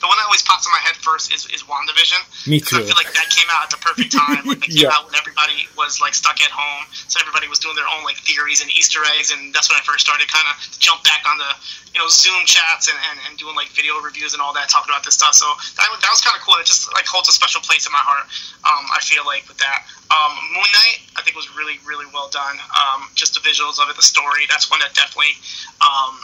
[0.00, 2.20] the one that always pops in my head first is, is WandaVision.
[2.46, 2.78] Me too.
[2.78, 4.46] I feel like that came out at the perfect time.
[4.46, 4.94] Like it came Yeah.
[4.94, 8.16] out when everybody was like stuck at home, so everybody was doing their own like
[8.22, 11.38] theories and Easter eggs, and that's when I first started kind of jump back on
[11.38, 11.50] the
[11.94, 14.92] you know Zoom chats and, and, and doing like video reviews and all that, talking
[14.92, 15.34] about this stuff.
[15.34, 15.46] So
[15.80, 16.54] that, was- that was kind of cool.
[16.62, 18.28] It just like holds a special place in my heart.
[18.66, 19.82] Um, I feel like with that.
[20.08, 22.56] Um, Moon Knight, I think was really really well done.
[22.72, 24.46] Um, just the visuals of it, the story.
[24.48, 25.34] That's one that definitely.
[25.82, 26.22] Um,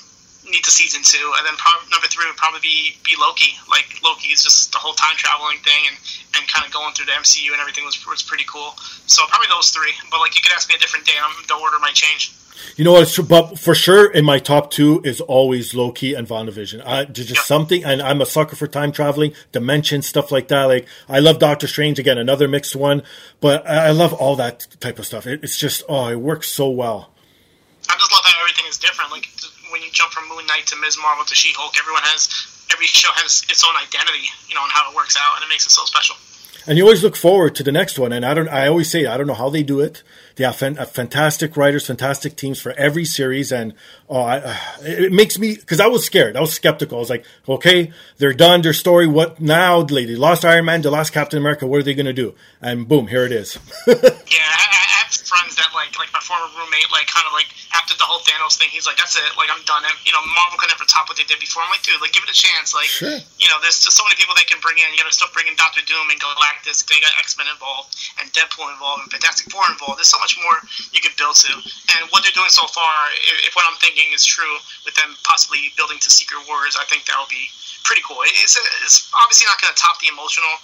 [0.51, 1.55] need to season two, and then
[1.91, 3.57] number three would probably be, be Loki.
[3.69, 5.97] Like Loki is just the whole time traveling thing, and,
[6.37, 8.75] and kind of going through the MCU and everything was was pretty cool.
[9.07, 9.93] So probably those three.
[10.11, 12.33] But like you could ask me a different day, um, the order might change.
[12.77, 13.19] You know what?
[13.29, 16.83] But for sure, in my top two is always Loki and WandaVision.
[16.87, 17.41] I, just Yeah.
[17.43, 20.65] something, and I'm a sucker for time traveling, dimension stuff like that.
[20.65, 23.03] Like I love Doctor Strange again, another mixed one,
[23.41, 25.27] but I I love all that type of stuff.
[25.27, 27.11] It, it's just oh, it works so well.
[27.89, 29.11] I just love how everything is different.
[29.11, 29.29] Like
[29.75, 30.99] when you jump from Moon Knight to Ms.
[31.03, 32.29] Marvel to She Hulk, everyone has
[32.73, 35.49] every show has its own identity, you know, and how it works out, and it
[35.49, 36.15] makes it so special.
[36.65, 38.13] And you always look forward to the next one.
[38.13, 40.03] And I don't, I always say, I don't know how they do it.
[40.37, 43.53] They have fan, uh, fantastic writers, fantastic teams for every series.
[43.53, 43.75] And
[44.09, 46.37] oh, I, uh, it makes me, cause I was scared.
[46.37, 46.97] I was skeptical.
[46.97, 49.07] I was like, okay, they're done their story.
[49.07, 49.83] What now?
[49.83, 51.67] They lost Iron Man, they lost Captain America.
[51.67, 52.35] What are they going to do?
[52.63, 53.59] And boom, here it is.
[53.87, 54.84] Yeah, I,
[55.35, 58.55] friends that like like my former roommate like kind of like after the whole Thanos
[58.55, 61.11] thing, he's like, "That's it, like I'm done." And, you know, Marvel could never top
[61.11, 61.67] what they did before.
[61.67, 62.71] I'm like, dude, like give it a chance.
[62.71, 63.19] Like, Sure.
[63.43, 64.87] you know, there's just so many people they can bring in.
[64.95, 66.87] You got to still bring in Doctor Doom and Galactus.
[66.87, 69.99] They got X Men involved and Deadpool involved and Fantastic Four involved.
[69.99, 70.63] There's so much more
[70.95, 71.53] you could build to.
[71.99, 72.95] And what they're doing so far,
[73.27, 74.55] if, if what I'm thinking is true,
[74.87, 77.51] with them possibly building to Secret Wars, I think that'll be
[77.83, 78.23] pretty cool.
[78.23, 78.55] It's,
[78.87, 80.55] it's obviously not going to top the emotional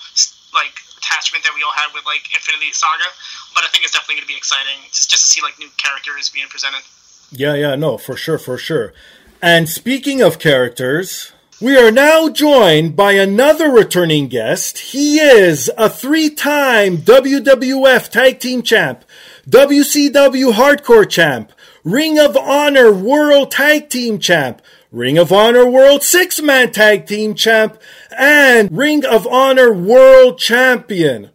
[0.54, 3.08] like attachment that we all had with like Infinity Saga,
[3.54, 5.72] but I think it's definitely going to be exciting just, just to see like new
[5.80, 6.84] characters being presented.
[7.32, 8.92] Yeah, yeah, no, for sure, for sure.
[9.40, 14.78] And speaking of characters, we are now joined by another returning guest.
[14.78, 19.04] He is a three time WWF Tag Team Champ,
[19.48, 21.52] WCW Hardcore Champ,
[21.84, 24.60] Ring of Honor World Tag Team Champ,
[24.92, 27.80] Ring of Honor World Six Man Tag Team Champ,
[28.16, 31.30] and Ring of Honor World Champion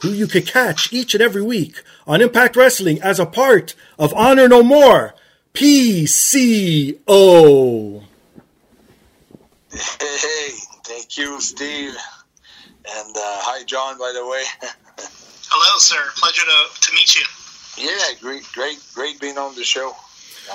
[0.00, 4.14] who you could catch each and every week on Impact Wrestling as a part of
[4.14, 5.14] Honor No More,
[5.54, 6.94] PCO.
[9.70, 10.48] Hey, hey,
[10.84, 11.94] thank you, Steve.
[12.88, 14.42] And uh, hi, John, by the way.
[15.48, 16.00] Hello, sir.
[16.16, 17.22] Pleasure to, to meet you.
[17.76, 19.94] yeah, great, great, great being on the show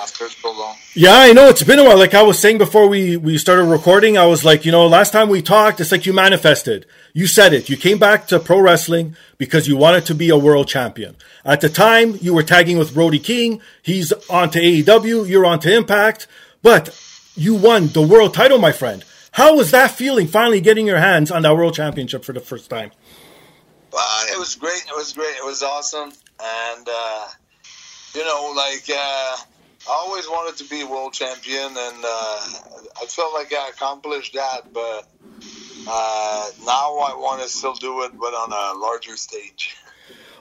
[0.00, 0.76] after so long.
[0.94, 1.98] Yeah, I know it's been a while.
[1.98, 5.12] Like I was saying before we, we started recording, I was like, you know, last
[5.12, 6.86] time we talked, it's like you manifested.
[7.12, 7.68] You said it.
[7.68, 11.16] You came back to pro wrestling because you wanted to be a world champion.
[11.44, 13.60] At the time, you were tagging with Brody King.
[13.82, 15.28] He's on to AEW.
[15.28, 16.26] You're on to Impact.
[16.62, 16.98] But
[17.34, 19.04] you won the world title, my friend.
[19.32, 22.70] How was that feeling finally getting your hands on that world championship for the first
[22.70, 22.90] time?
[23.92, 24.84] Uh, it was great.
[24.88, 25.36] It was great.
[25.36, 26.10] It was awesome.
[26.42, 27.28] And, uh,
[28.14, 29.36] you know, like, uh,
[29.88, 32.40] I always wanted to be world champion, and uh,
[33.00, 35.08] I felt like I accomplished that, but
[35.88, 39.76] uh, now I want to still do it, but on a larger stage.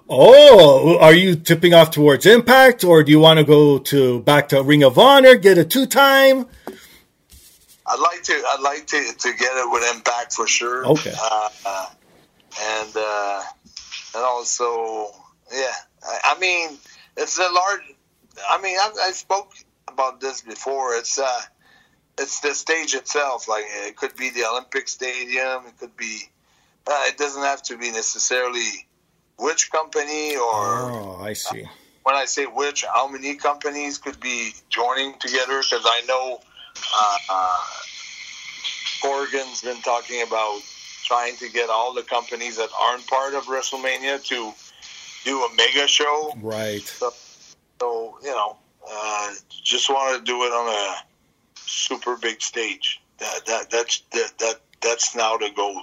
[0.07, 4.49] Oh, are you tipping off towards Impact, or do you want to go to back
[4.49, 6.45] to Ring of Honor, get a two time?
[7.87, 8.33] I'd like to.
[8.33, 10.85] I'd like to, to get it with Impact for sure.
[10.85, 11.13] Okay.
[11.19, 11.87] Uh, uh,
[12.61, 13.41] and uh,
[14.15, 15.07] and also,
[15.51, 15.73] yeah.
[16.03, 16.77] I, I mean,
[17.17, 17.94] it's a large.
[18.49, 19.51] I mean, I, I spoke
[19.87, 20.95] about this before.
[20.95, 21.41] It's uh,
[22.17, 23.47] it's the stage itself.
[23.47, 25.65] Like it could be the Olympic Stadium.
[25.67, 26.21] It could be.
[26.87, 28.87] Uh, it doesn't have to be necessarily
[29.39, 31.65] which company or Oh, I see.
[32.03, 35.61] when I say which, how many companies could be joining together?
[35.61, 36.39] Because I know
[36.95, 37.57] uh, uh,
[39.01, 40.61] Corrigan's been talking about
[41.03, 44.53] trying to get all the companies that aren't part of WrestleMania to
[45.23, 46.33] do a mega show.
[46.41, 46.81] Right.
[46.83, 47.13] So
[47.81, 48.57] you know,
[48.89, 49.33] uh,
[49.63, 50.95] just want to do it on a
[51.55, 53.01] super big stage.
[53.17, 55.81] That that that's that, that that's now the goal.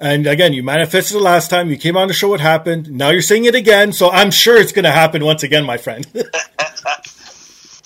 [0.00, 1.70] And again, you manifested it last time.
[1.70, 2.28] You came on the show.
[2.28, 2.90] What happened?
[2.90, 3.92] Now you're seeing it again.
[3.92, 6.06] So I'm sure it's going to happen once again, my friend.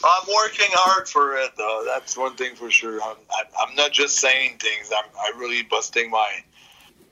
[0.05, 1.85] I'm working hard for it, though.
[1.87, 3.01] That's one thing for sure.
[3.03, 3.17] I'm,
[3.61, 4.91] I'm not just saying things.
[4.95, 6.29] I'm, I'm really busting my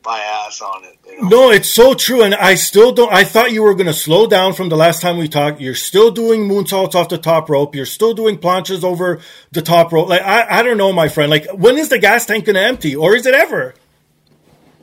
[0.05, 0.99] my ass on it.
[1.07, 1.29] You know?
[1.29, 2.23] no, it's so true.
[2.23, 3.13] And I still don't.
[3.13, 5.61] I thought you were going to slow down from the last time we talked.
[5.61, 7.75] You're still doing moonsaults off the top rope.
[7.75, 9.21] You're still doing planches over
[9.53, 10.09] the top rope.
[10.09, 11.31] Like I, I don't know, my friend.
[11.31, 13.75] Like when is the gas tank going to empty, or is it ever?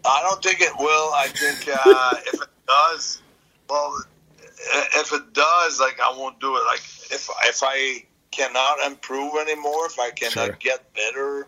[0.05, 1.11] I don't think it will.
[1.13, 3.21] I think uh, if it does,
[3.69, 3.97] well,
[4.95, 6.63] if it does, like I won't do it.
[6.65, 6.79] Like
[7.11, 10.57] if if I cannot improve anymore, if I cannot Sure.
[10.59, 11.47] get better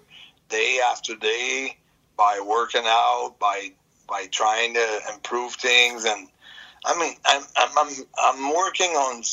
[0.49, 1.77] day after day,
[2.19, 3.71] by working out, by
[4.09, 6.27] by trying to improve things, and
[6.85, 9.23] I mean, I'm I'm I'm, I'm working on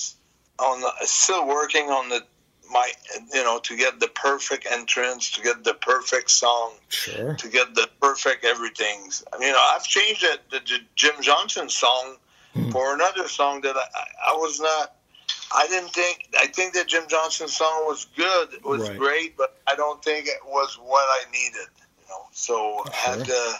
[0.61, 2.25] on the, still working on the
[2.71, 2.91] my
[3.35, 7.35] you know to get the perfect entrance, to get the perfect song, Sure.
[7.35, 9.11] to get the perfect everything.
[9.41, 12.17] You know, I've changed it, the J- Jim Johnston song
[12.55, 12.71] hmm.
[12.71, 14.93] for another song that I, I, I was not.
[15.55, 16.29] I didn't think.
[16.39, 18.55] I think that Jim Johnston song was good.
[18.55, 18.99] It was Right.
[18.99, 21.69] great, but I don't think it was what I needed.
[22.09, 23.53] Know, so I had to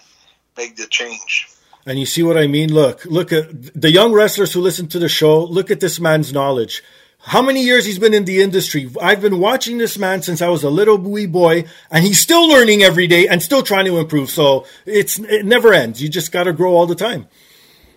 [0.57, 1.49] make the change.
[1.87, 2.73] And you see what I mean?
[2.73, 5.45] Look, look at the young wrestlers who listen to the show.
[5.45, 6.83] Look at this man's knowledge.
[7.21, 8.89] How many years he's been in the industry?
[9.01, 12.49] I've been watching this man since I was a little wee boy, and he's still
[12.49, 14.31] learning every day and still trying to improve.
[14.31, 16.01] So it's it never ends.
[16.01, 17.27] You just got to grow all the time.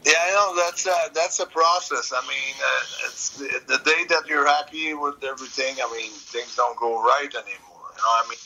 [0.05, 2.11] Yeah, I know that's uh, that's a process.
[2.15, 5.75] I mean, uh, it's the, the day that you're happy with everything.
[5.83, 7.85] I mean, things don't go right anymore.
[7.95, 8.39] You know, I mean,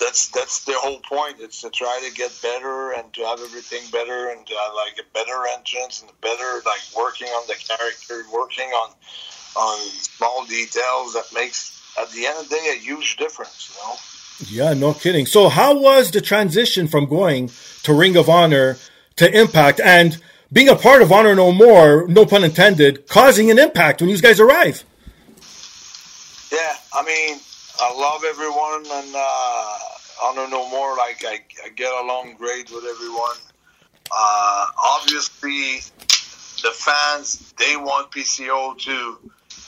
[0.00, 1.36] that's that's the whole point.
[1.38, 4.98] It's to try to get better and to have everything better and to have like
[4.98, 8.90] a better entrance and better like working on the character, working on
[9.56, 13.70] on small details that makes at the end of the day a huge difference.
[13.70, 13.96] You know.
[14.48, 15.26] Yeah, no kidding.
[15.26, 17.50] So how was the transition from going
[17.82, 18.78] to Ring of Honor
[19.16, 20.18] to Impact and
[20.52, 24.22] being a part of Honor No More, no pun intended, causing an impact when these
[24.22, 24.82] guys arrive?
[26.50, 27.38] Yeah, I mean,
[27.82, 29.14] I love everyone, and
[30.34, 30.96] don't know More.
[30.96, 33.36] Like I, I get along great with everyone.
[34.12, 34.66] Uh,
[34.96, 35.80] obviously,
[36.62, 39.18] the fans they want PCO to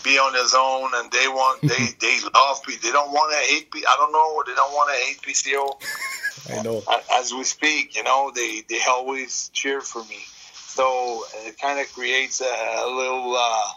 [0.04, 2.76] be on his own, and they want they they love P.
[2.76, 3.82] They don't want to hate P.
[3.88, 4.42] I don't know.
[4.46, 6.82] They don't want to hate PCO I know.
[7.14, 7.96] as we speak.
[7.96, 10.18] You know, they they always cheer for me.
[10.52, 13.68] So it kind of creates a, a little uh,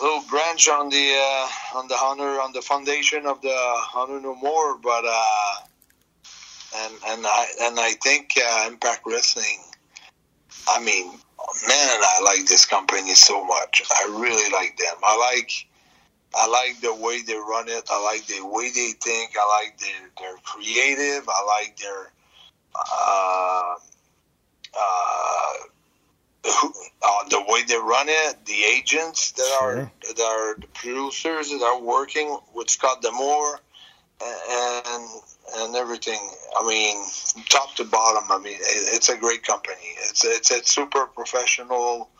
[0.00, 4.34] little branch on the uh, on the honor on the foundation of the honor no
[4.34, 4.78] more.
[4.78, 5.54] But uh,
[6.76, 9.60] and and I and I think uh, Impact Wrestling.
[10.68, 11.06] I mean,
[11.68, 13.82] man, I like this company so much.
[13.90, 14.96] I really like them.
[15.02, 15.52] I like.
[16.34, 17.88] I like the way they run it.
[17.90, 19.32] I like the way they think.
[19.40, 21.26] I like their they're creative.
[21.28, 22.12] I like their
[22.74, 23.74] uh,
[24.78, 25.52] uh,
[26.60, 28.44] who- uh, the way they run it.
[28.46, 29.80] The agents that Sure.
[29.80, 33.60] are that are the producers that are working with Scott D'Amore
[34.20, 35.08] and
[35.58, 36.18] and everything.
[36.58, 37.04] I mean,
[37.48, 38.30] top to bottom.
[38.30, 39.94] I mean, it, it's a great company.
[40.08, 42.10] It's it's it's super professional.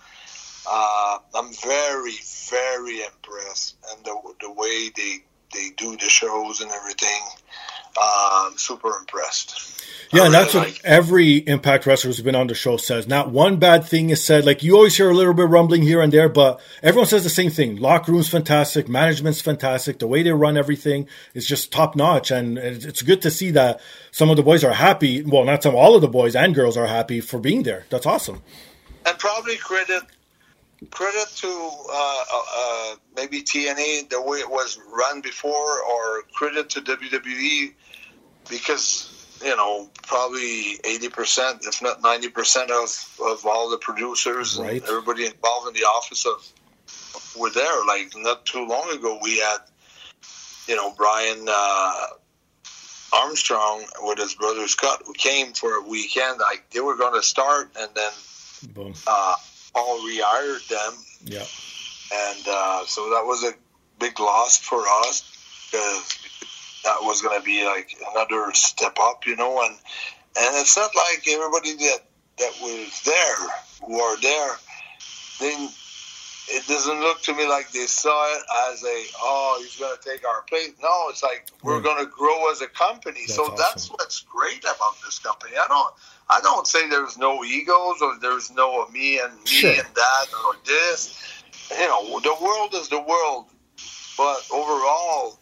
[0.69, 2.17] Uh, I'm very
[2.51, 7.23] very impressed, and the the way they they do the shows and everything.
[7.99, 9.73] I'm super impressed.
[10.13, 13.09] Yeah, and that's what every Impact wrestler who's been on the show says.
[13.09, 14.45] Not one bad thing is said.
[14.45, 17.31] Like you always hear a little bit rumbling here and there, but everyone says the
[17.31, 17.77] same thing.
[17.77, 19.99] Locker room's fantastic, management's fantastic.
[19.99, 23.51] The way they run everything is just top notch, and it's it's good to see
[23.53, 23.81] that
[24.13, 25.23] some of the boys are happy.
[25.23, 27.87] Well, not some, all of the boys and girls are happy for being there.
[27.91, 28.43] That's awesome.
[29.05, 30.03] and probably credit
[30.91, 36.69] credit to uh, uh, uh, maybe TNA the way it was run before, or credit
[36.71, 37.75] to WWE
[38.49, 39.11] because
[39.45, 42.89] you know probably eighty percent, if not ninety percent of
[43.25, 44.81] of all the producers Right.
[44.81, 46.47] and everybody involved in the office of
[47.39, 47.85] were there.
[47.87, 49.59] Like not too long ago, we had
[50.69, 51.47] you know Brian.
[51.49, 52.07] Uh,
[53.13, 56.39] Armstrong with his brother Scott, who came for a weekend.
[56.41, 58.13] Like they were going to start, and then
[58.75, 58.95] Boom.
[59.07, 59.35] uh,
[59.73, 60.93] Paul rehired them,
[61.25, 61.45] Yeah.
[62.13, 63.53] and uh, so that was a
[64.01, 65.23] big loss for us
[65.71, 66.19] because
[66.87, 69.61] that was going to be like another step up, you know.
[69.63, 69.73] And
[70.39, 71.99] and it's not like everybody that
[72.39, 73.37] that was there
[73.87, 74.57] who are there,
[75.41, 75.69] then
[76.49, 80.09] it doesn't look to me like they saw it as a oh he's going to
[80.09, 80.71] take our place.
[80.81, 83.27] No, it's like we're going to grow as a company.
[83.27, 85.53] so That's that's what's great about this company.
[85.61, 85.93] I don't.
[86.29, 89.71] I don't say there's no egos or there's no me and me Sure.
[89.71, 91.23] and that or this.
[91.71, 93.47] You know, the world is the world.
[94.17, 95.39] But overall,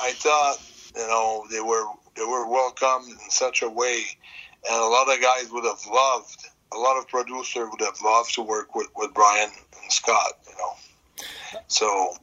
[0.00, 0.56] I thought
[0.96, 1.84] you know they were
[2.16, 4.02] they were welcomed in such a way,
[4.68, 6.48] and a lot of guys would have loved.
[6.72, 9.50] A lot of producers would have loved to work with, with Brian
[9.82, 10.32] and Scott.
[10.46, 12.14] You know, so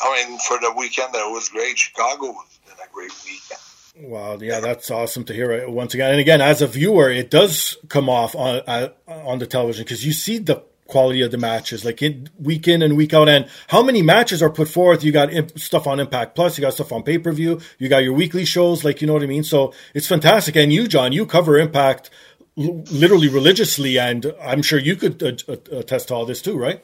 [0.00, 1.78] I mean, for the weekend that was great.
[1.78, 4.10] Chicago was a great weekend.
[4.10, 6.10] Wow, yeah, that's awesome to hear it once again.
[6.10, 10.04] And again, as a viewer, it does come off on uh, on the television because
[10.04, 13.28] you see the quality of the matches, like in week in and week out.
[13.28, 15.04] And how many matches are put forth?
[15.04, 17.88] You got imp- stuff on Impact Plus, you got stuff on pay per view, you
[17.88, 19.44] got your weekly shows, like you know what I mean.
[19.44, 20.56] So it's fantastic.
[20.56, 22.10] And you, John, you cover Impact
[22.58, 26.82] l- literally religiously, and I'm sure you could attest to all this too, right?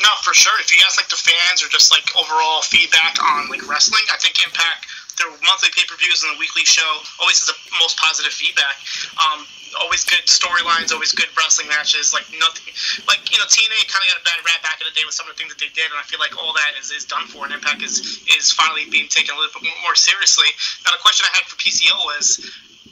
[0.00, 0.54] No, for sure.
[0.60, 4.16] If you ask like the fans or just like overall feedback on like wrestling, I
[4.18, 4.86] think Impact
[5.18, 6.86] their monthly pay per views and the weekly show
[7.18, 8.78] always has the most positive feedback.
[9.18, 9.44] Um,
[9.76, 12.12] always good storylines, always good wrestling matches.
[12.14, 12.72] Like nothing,
[13.04, 15.14] like you know, TNA kind of got a bad rap back in the day with
[15.14, 17.04] some of the things that they did, and I feel like all that is, is
[17.04, 20.48] done for, and Impact is is finally being taken a little bit more seriously.
[20.86, 22.40] Now, the question I had for PCO was.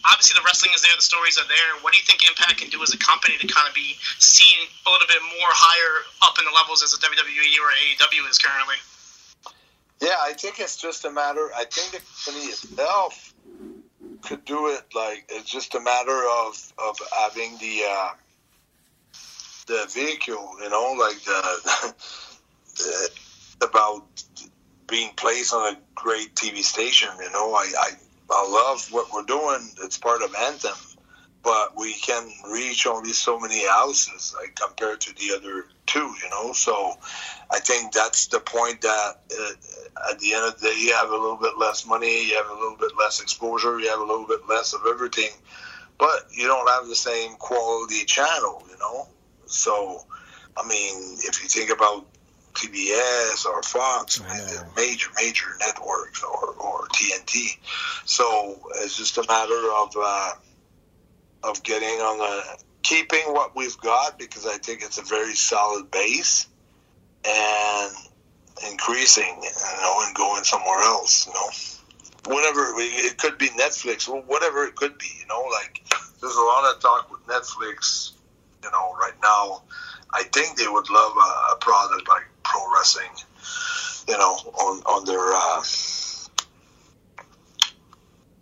[0.06, 1.82] Obviously, the wrestling is there, the stories are there.
[1.82, 4.54] What do you think Impact can do as a company to kind of be seen
[4.86, 8.38] a little bit more higher up in the levels as a WWE or AEW is
[8.38, 8.78] currently?
[10.00, 11.50] Yeah, I think it's just a matter.
[11.56, 13.34] I think the company itself
[14.26, 14.82] could do it.
[14.94, 18.10] Like it's just a matter of of having the uh,
[19.66, 20.56] the vehicle.
[20.62, 22.02] You know, like the,
[22.76, 23.10] the
[23.66, 24.04] about
[24.88, 27.08] being placed on a great TV station.
[27.20, 27.90] You know, I, I
[28.30, 29.68] I love what we're doing.
[29.82, 30.76] It's part of Anthem,
[31.46, 36.00] but we can reach only so many houses like compared to the other two.
[36.00, 36.94] You know, so
[37.52, 41.08] I think that's the point that uh, at the end of the day, you have
[41.10, 44.04] a little bit less money, you have a little bit less exposure, you have a
[44.04, 45.30] little bit less of everything,
[45.98, 48.64] but you don't have the same quality channel.
[48.68, 49.06] You know,
[49.46, 50.00] so
[50.56, 52.06] I mean, if you think about
[52.54, 54.20] TBS or Fox,
[54.76, 57.56] major, major networks or, or TNT.
[58.04, 60.32] So it's just a matter of uh,
[61.46, 65.90] of getting on the keeping what we've got because I think it's a very solid
[65.90, 66.46] base
[67.24, 67.92] and
[68.70, 72.34] increasing, you know, and going somewhere else, you know.
[72.34, 75.82] Whatever it could be Netflix, whatever it could be, you know, like
[76.20, 78.12] there's a lot of talk with Netflix,
[78.62, 79.62] you know, right now.
[80.12, 83.10] I think they would love a, a product like pro wrestling,
[84.08, 85.62] you know, on on their uh,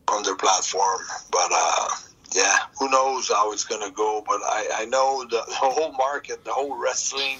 [0.09, 1.01] on their platform.
[1.31, 1.89] But uh,
[2.35, 4.23] yeah, who knows how it's gonna go?
[4.27, 7.39] But I, I know the whole market, the whole wrestling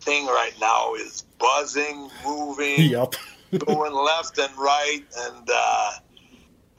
[0.00, 3.14] thing right now is buzzing, moving, Yep.
[3.66, 5.90] going left and right, and uh,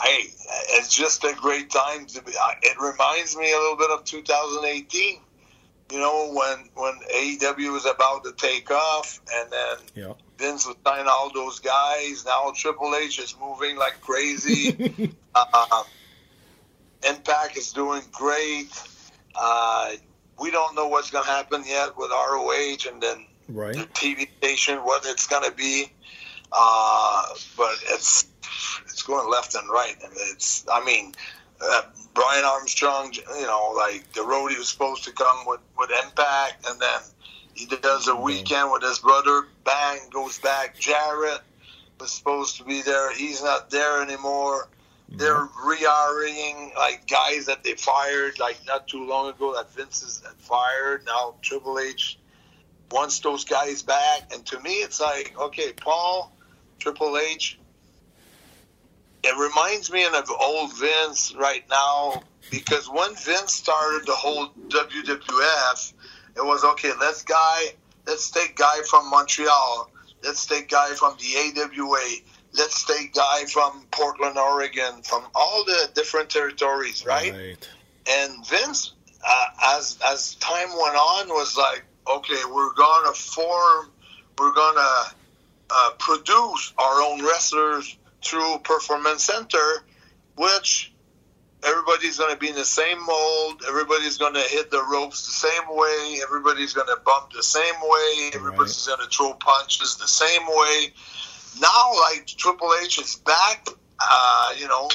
[0.04, 0.24] hey,
[0.72, 2.34] it's just a great time to be.
[2.62, 5.20] It reminds me a little bit of 2018
[5.92, 10.14] you know, when when AEW was about to take off, and then Yeah.
[10.38, 12.26] Vince was signing all those guys.
[12.26, 15.14] Now Triple H is moving like crazy.
[15.34, 15.84] uh,
[17.08, 18.70] Impact is doing great.
[19.36, 19.92] Uh,
[20.40, 23.26] we don't know what's going to happen yet with ROH and then
[23.74, 25.92] the TV station, what it's going to be.
[26.52, 27.24] Uh,
[27.58, 28.26] but it's
[28.86, 30.66] it's going left and right, and it's.
[30.72, 31.14] I mean,
[31.62, 31.82] uh,
[32.14, 36.66] Brian Armstrong, you know, like the road he was supposed to come with with Impact,
[36.68, 37.00] and then
[37.54, 39.48] he does a weekend with his brother.
[39.66, 40.80] Bang goes back.
[40.80, 41.42] Jarrett
[42.00, 43.14] was supposed to be there.
[43.14, 44.70] He's not there anymore.
[45.10, 45.18] Mm-hmm.
[45.18, 50.22] They're re-hiring like guys that they fired like not too long ago that Vince has
[50.40, 51.06] fired.
[51.06, 52.20] Now Triple H
[52.92, 56.36] wants those guys back, and to me, it's like okay, Paul,
[56.80, 57.60] Triple H.
[59.24, 65.94] It reminds me of old Vince right now because when Vince started the whole WWF,
[66.36, 66.92] it was okay.
[67.00, 67.74] Let's guy,
[68.06, 69.90] let's take guy from Montreal.
[70.24, 72.06] Let's take guy from the AWA.
[72.58, 77.34] Let's take guy from Portland, Oregon, from all the different territories, right?
[77.34, 77.70] Right.
[78.10, 78.94] And Vince,
[79.26, 79.46] uh,
[79.76, 83.92] as as time went on, was like, okay, we're gonna form,
[84.38, 85.14] we're gonna
[85.70, 89.84] uh, produce our own wrestlers through Performance Center,
[90.36, 90.94] which
[91.64, 93.64] everybody's gonna be in the same mold.
[93.68, 96.20] Everybody's gonna hit the ropes the same way.
[96.24, 98.32] Everybody's gonna bump the same way.
[98.34, 100.94] Everybody's gonna throw punches the same way.
[101.60, 103.68] Now, like Triple H is back,
[104.00, 104.90] uh, you know,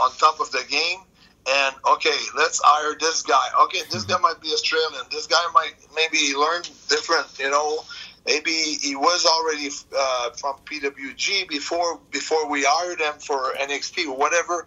[0.00, 1.00] on top of the game
[1.48, 3.46] and okay, let's hire this guy.
[3.62, 5.02] Okay, this guy might be Australian.
[5.10, 7.26] This guy might maybe learn different.
[7.38, 7.82] You know,
[8.26, 14.16] maybe he was already uh, from PWG before before we hired him for NXT or
[14.16, 14.66] whatever.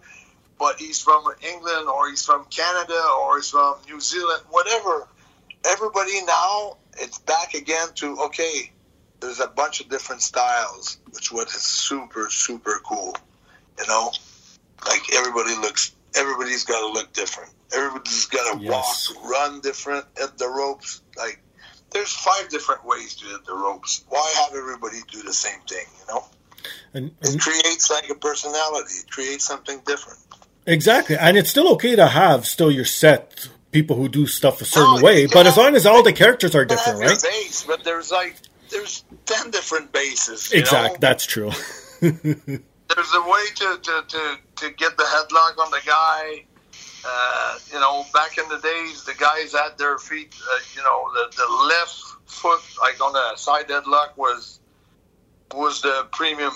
[0.58, 5.08] But he's from England or he's from Canada or he's from New Zealand, whatever.
[5.64, 8.70] Everybody now it's back again to okay.
[9.24, 13.16] There's a bunch of different styles, which what is super super cool.
[13.78, 14.12] You know,
[14.86, 17.50] like everybody looks everybody's got to look different.
[17.74, 19.12] Everybody's got to Yes.
[19.16, 21.00] walk, run different, at the ropes.
[21.16, 21.42] Like,
[21.90, 24.04] there's five different ways to hit the ropes.
[24.08, 25.86] Why have everybody do the same thing?
[26.00, 26.24] You know,
[26.92, 28.94] And, it creates like a personality.
[28.94, 30.18] It creates something different.
[30.66, 34.64] exactly, and it's still okay to have still your set people who do stuff a
[34.64, 37.20] certain No, way, but as long as all the characters are different, right?
[37.20, 38.36] base, but there's like
[38.74, 40.52] there's ten different bases.
[40.52, 41.00] you Exact.
[41.00, 41.50] That's true.
[42.00, 46.44] there's a way to, to, to, to get the headlock on the guy.
[47.06, 51.10] Uh, you know, back in the days, the guys had their feet, uh, you know,
[51.12, 51.94] the, the left
[52.26, 54.60] foot, like on a side headlock, was
[55.54, 56.52] was the premium,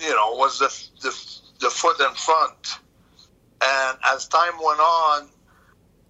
[0.00, 0.68] you know, was the,
[1.02, 2.78] the the foot in front.
[3.64, 5.28] And as time went on,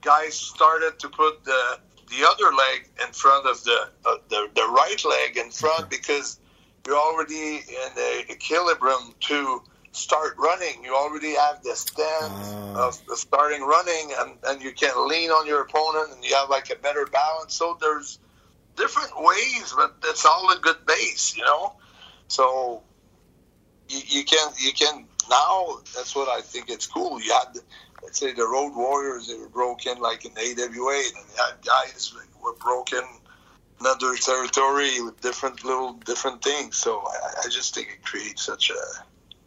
[0.01, 1.79] guys started to put the
[2.09, 6.39] the other leg in front of the uh, the, the right leg in front because
[6.87, 10.85] you're already in the equilibrium to start running.
[10.85, 12.87] You already have the stance Ah.
[12.89, 16.71] of starting running, and, and you can lean on your opponent, and you have like
[16.71, 17.55] a better balance.
[17.55, 18.19] So there's
[18.77, 21.75] different ways, but it's all a good base, you know.
[22.29, 22.83] So
[23.89, 25.79] you, you can you can now.
[25.95, 26.69] That's what I think.
[26.71, 27.21] It's cool.
[27.21, 27.59] You had
[28.07, 29.27] let's say the Road Warriors.
[29.27, 33.03] They were broken like in AWA, and you had guys that were broken
[33.81, 36.77] in other territory with different little different things.
[36.77, 38.81] So I, I just think it creates such a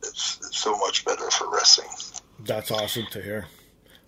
[0.04, 1.88] it's, it's so much better for wrestling.
[2.42, 3.48] That's awesome to hear.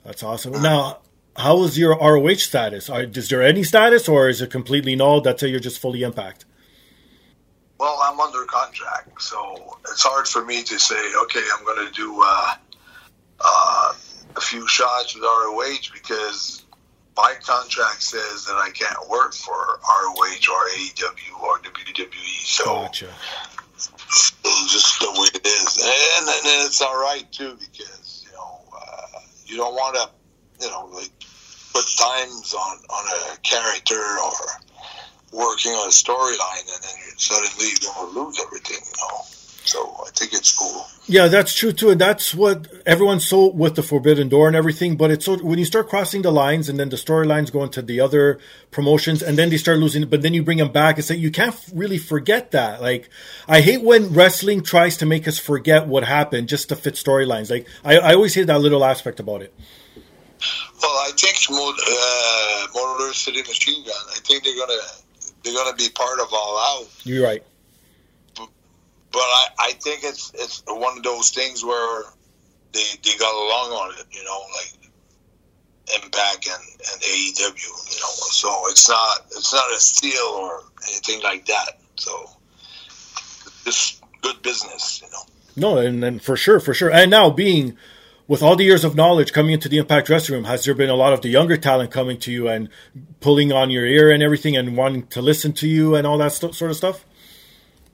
[0.03, 0.61] That's awesome.
[0.61, 0.99] Now,
[1.37, 2.89] how is your ROH status?
[2.89, 5.21] Are, is there any status, or is it completely null?
[5.21, 5.49] That's it.
[5.49, 6.43] You're just fully impact.
[7.79, 11.93] Well, I'm under contract, so it's hard for me to say, okay, I'm going to
[11.93, 12.53] do uh,
[14.51, 16.63] few shots with ROH because
[17.15, 22.43] my contract says that I can't work for ROH or AEW or WWE.
[22.43, 23.07] So Gotcha.
[23.75, 28.59] it's just the way it is, and, and it's all right too because you know
[28.75, 31.11] uh, you don't want to, you know, like
[31.71, 34.33] put times on on a character or
[35.31, 39.21] working on a storyline, and then you suddenly you're going to lose everything, you know.
[39.63, 40.87] So I think it's cool.
[41.05, 44.97] Yeah, that's true too, and that's what everyone's so with the Forbidden Door and everything.
[44.97, 47.81] But it's so when you start crossing the lines, and then the storylines go into
[47.81, 48.39] the other
[48.71, 50.07] promotions, and then they start losing.
[50.07, 52.81] But then you bring them back and say you can't really forget that.
[52.81, 53.09] Like
[53.47, 57.51] I hate when wrestling tries to make us forget what happened just to fit storylines.
[57.51, 59.53] Like I, I always hate that little aspect about it.
[60.81, 63.93] Well, I think uh, Motor City Machine Gun.
[64.09, 64.81] I think they're gonna
[65.43, 66.89] they're gonna be part of All Out.
[67.03, 67.43] You're right.
[69.11, 72.03] But I, I think it's it's one of those things where
[72.73, 74.77] they they got along on it, you know, like
[75.95, 78.13] Impact and, and AEW, you know.
[78.31, 81.79] So it's not it's not a steal or anything like that.
[81.95, 82.29] So
[83.65, 85.23] it's good business, you know.
[85.55, 86.91] No, and, and for sure, for sure.
[86.91, 87.77] And now being
[88.27, 90.89] with all the years of knowledge coming into the Impact Dressing Room, has there been
[90.89, 92.69] a lot of the younger talent coming to you and
[93.19, 96.31] pulling on your ear and everything and wanting to listen to you and all that
[96.31, 97.03] st- sort of stuff?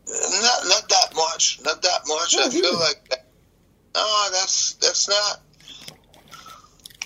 [0.08, 2.36] Not not that much, not that much.
[2.38, 3.12] I feel like
[3.93, 5.41] no, that's that's not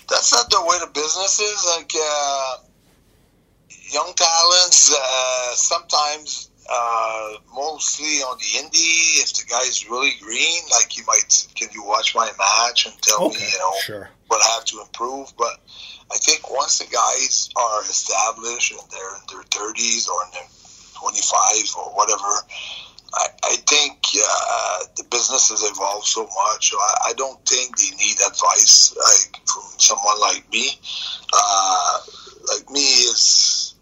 [0.08, 1.66] that's not the way the business is.
[1.76, 2.56] Like uh,
[3.90, 9.20] young talents, uh, sometimes uh, mostly on the indie.
[9.22, 13.30] If the guy's really green, like you might, can you watch my match and tell
[13.30, 14.10] me, you know, sure.
[14.28, 15.32] what I have to improve?
[15.36, 15.58] But
[16.12, 20.48] I think once the guys are established and they're in their thirties or in their
[20.94, 22.46] twenty-five or whatever.
[23.72, 26.70] Think uh, the business has evolved so much.
[26.70, 30.78] So I, I don't think they need advice like from someone like me.
[31.32, 31.98] Uh,
[32.52, 33.74] like me is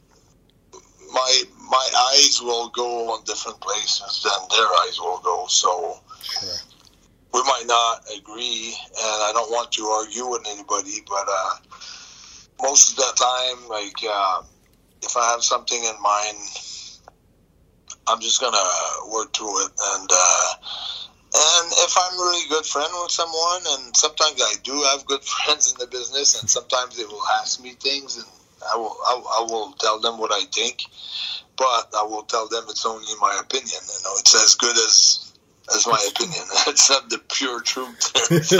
[1.12, 5.46] my my eyes will go on different places than their eyes will go.
[5.48, 6.60] So Sure.
[7.34, 11.54] we might not agree, and I don't want to argue with anybody, but uh,
[12.62, 14.42] most of the time, like uh,
[15.02, 16.38] if I have something in mind,
[18.10, 18.58] I'm just gonna
[19.12, 20.52] work through it, and uh,
[21.32, 25.72] and if I'm really good friend with someone, and sometimes I do have good friends
[25.72, 28.26] in the business, and sometimes they will ask me things, and
[28.72, 30.82] I will I, I will tell them what I think,
[31.56, 33.80] but I will tell them it's only my opinion.
[33.86, 35.32] You know, it's as good as
[35.74, 36.44] as my opinion.
[36.66, 38.02] It's not the pure truth.
[38.44, 38.58] so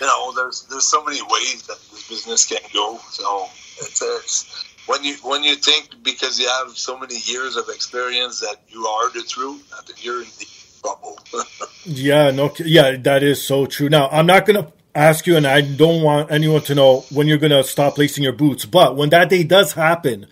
[0.00, 2.98] you know, there's there's so many ways that this business can go.
[3.10, 3.48] So
[3.80, 8.40] it's, it's when you when you think because you have so many years of experience
[8.40, 10.48] that you are the truth, that you're in deep
[10.82, 11.18] trouble.
[11.86, 13.88] Yeah, no, yeah, that is so true.
[13.88, 17.38] Now, I'm not to ask you, and I don't want anyone to know when you're
[17.52, 20.26] to stop lacing your boots, but when that day does happen,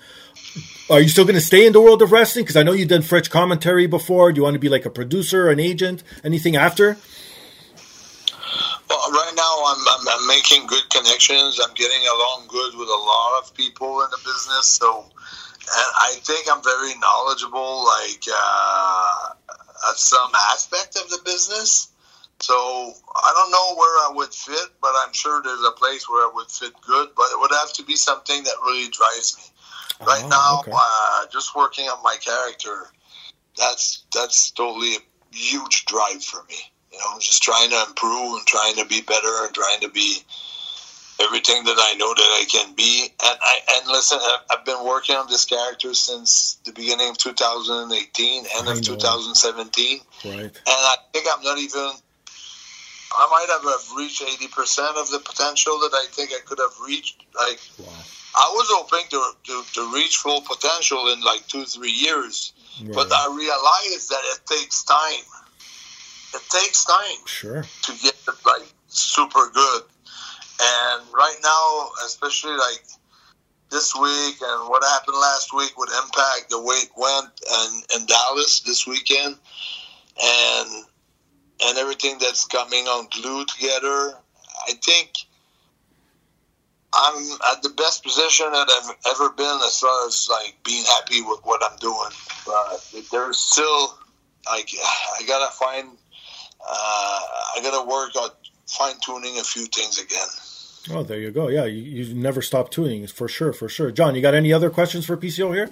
[0.91, 2.45] are you still going to stay in the world of wrestling?
[2.45, 4.31] Because I know you've done French commentary before.
[4.31, 6.99] Do you want to be like a producer, an agent, anything after?
[8.89, 11.61] Well, right now I'm, I'm, I'm making good connections.
[11.61, 14.67] I'm getting along good with a lot of people in the business.
[14.67, 19.29] So, and I think I'm very knowledgeable, like uh,
[19.91, 21.93] at some aspect of the business.
[22.41, 26.25] So I don't know where I would fit, but I'm sure there's a place where
[26.25, 27.09] I would fit good.
[27.17, 30.07] But it would have to be something that really drives me.
[30.07, 30.73] Right Oh, now, okay.
[30.73, 32.87] uh, just working on my character,
[33.57, 35.01] that's that's totally a
[35.33, 36.57] huge drive for me.
[36.93, 40.19] You know, just trying to improve and trying to be better and trying to be
[41.21, 43.09] everything that I know that I can be.
[43.25, 44.19] And I and listen,
[44.51, 48.81] I've, been working on this character since the beginning of 2018, end of know.
[48.81, 50.35] 2017, Right.
[50.35, 51.91] and I think I'm not even
[53.11, 56.59] I might have uh, reached eighty percent of the potential that I think I could
[56.59, 57.25] have reached.
[57.35, 57.87] Like Wow.
[58.37, 62.53] I was hoping to, to, to reach full potential in like two three years,
[62.95, 65.25] but I realized that it takes time.
[66.35, 67.63] It takes time Sure.
[67.63, 69.83] to get it like super good.
[70.61, 72.85] And right now, especially like
[73.71, 78.07] this week and what happened last week with Impact, the way it went and in
[78.07, 79.37] Dallas this weekend,
[80.23, 80.85] and
[81.61, 84.15] and everything that's coming on glue together,
[84.69, 85.11] I think
[86.93, 87.23] I'm
[87.53, 91.41] at the best position that I've ever been as far as like being happy with
[91.45, 92.11] what I'm doing.
[92.47, 92.81] But
[93.13, 93.99] there's still
[94.51, 94.71] like
[95.21, 95.91] I gotta find
[96.69, 97.21] uh,
[97.57, 98.31] I gotta work on
[98.67, 100.29] fine tuning a few things again.
[100.91, 101.49] Oh, there you go.
[101.49, 103.91] Yeah, you, you never stop tuning, for sure, for sure.
[103.91, 105.69] John, you got any other questions for PCO here?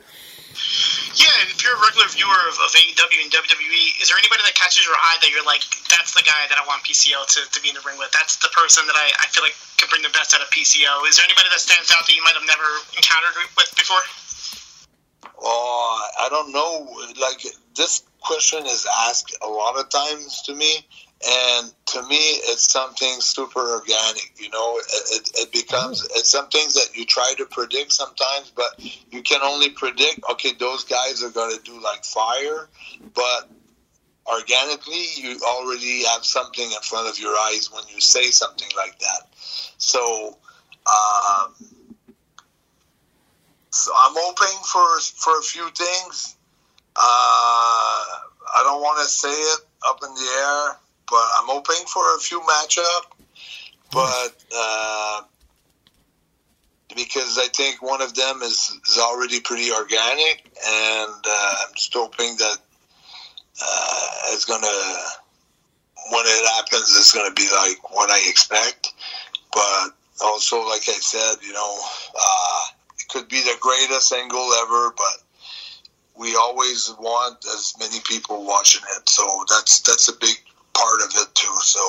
[1.16, 4.52] Yeah, if you're a regular viewer of, of AEW and WWE, is there anybody that
[4.52, 7.58] catches your eye that you're like, that's the guy that I want PCO to, to
[7.64, 8.12] be in the ring with?
[8.12, 11.08] That's the person that I, I feel like could bring the best out of PCO.
[11.08, 14.04] Is there anybody that stands out that you might have never encountered with before?
[15.40, 16.88] Oh, I don't know.
[17.20, 17.40] Like
[17.76, 20.86] this question is asked a lot of times to me,
[21.26, 24.32] and to me, it's something super organic.
[24.38, 28.78] You know, it, it, becomes it's some things that you try to predict sometimes, but
[29.10, 30.20] you can only predict.
[30.32, 32.68] Okay, those guys are going to do like fire,
[33.14, 33.48] but
[34.26, 38.98] organically, you already have something in front of your eyes when you say something like
[38.98, 39.28] that.
[39.78, 40.36] So.
[40.86, 41.54] Um,
[43.70, 46.35] so I'm hoping for for a few things.
[46.98, 48.04] Uh,
[48.56, 50.76] I don't want to say it up in the air,
[51.08, 53.12] but I'm hoping for a few matchup.
[53.92, 55.22] But uh,
[56.94, 61.92] because I think one of them is, is already pretty organic, and uh, I'm just
[61.94, 62.56] hoping that
[63.62, 64.66] uh, it's gonna
[66.10, 68.92] when it happens, it's gonna be like what I expect.
[69.52, 69.90] But
[70.22, 71.78] also, like I said, you know.
[72.14, 72.60] Uh,
[72.98, 75.22] it could be the greatest angle ever, but
[76.18, 79.08] we always want as many people watching it.
[79.08, 80.36] So that's that's a big
[80.74, 81.56] part of it too.
[81.60, 81.80] So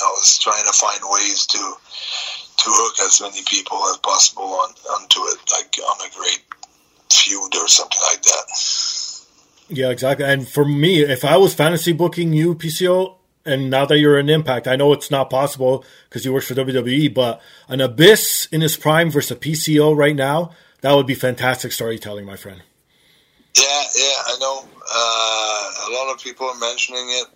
[0.00, 4.70] I was trying to find ways to to hook as many people as possible on
[4.90, 6.42] onto it, like on a great
[7.12, 9.04] feud or something like that.
[9.68, 10.26] Yeah, exactly.
[10.26, 13.16] And for me, if I was fantasy booking you, PCO,
[13.46, 16.54] and now that you're in Impact, I know it's not possible because you work for
[16.54, 20.50] WWE, but an Abyss in his prime versus PCO right now,
[20.80, 22.62] that would be fantastic storytelling, my friend.
[23.56, 24.64] Yeah, yeah, I know.
[24.82, 27.26] Uh, a lot of people are mentioning it.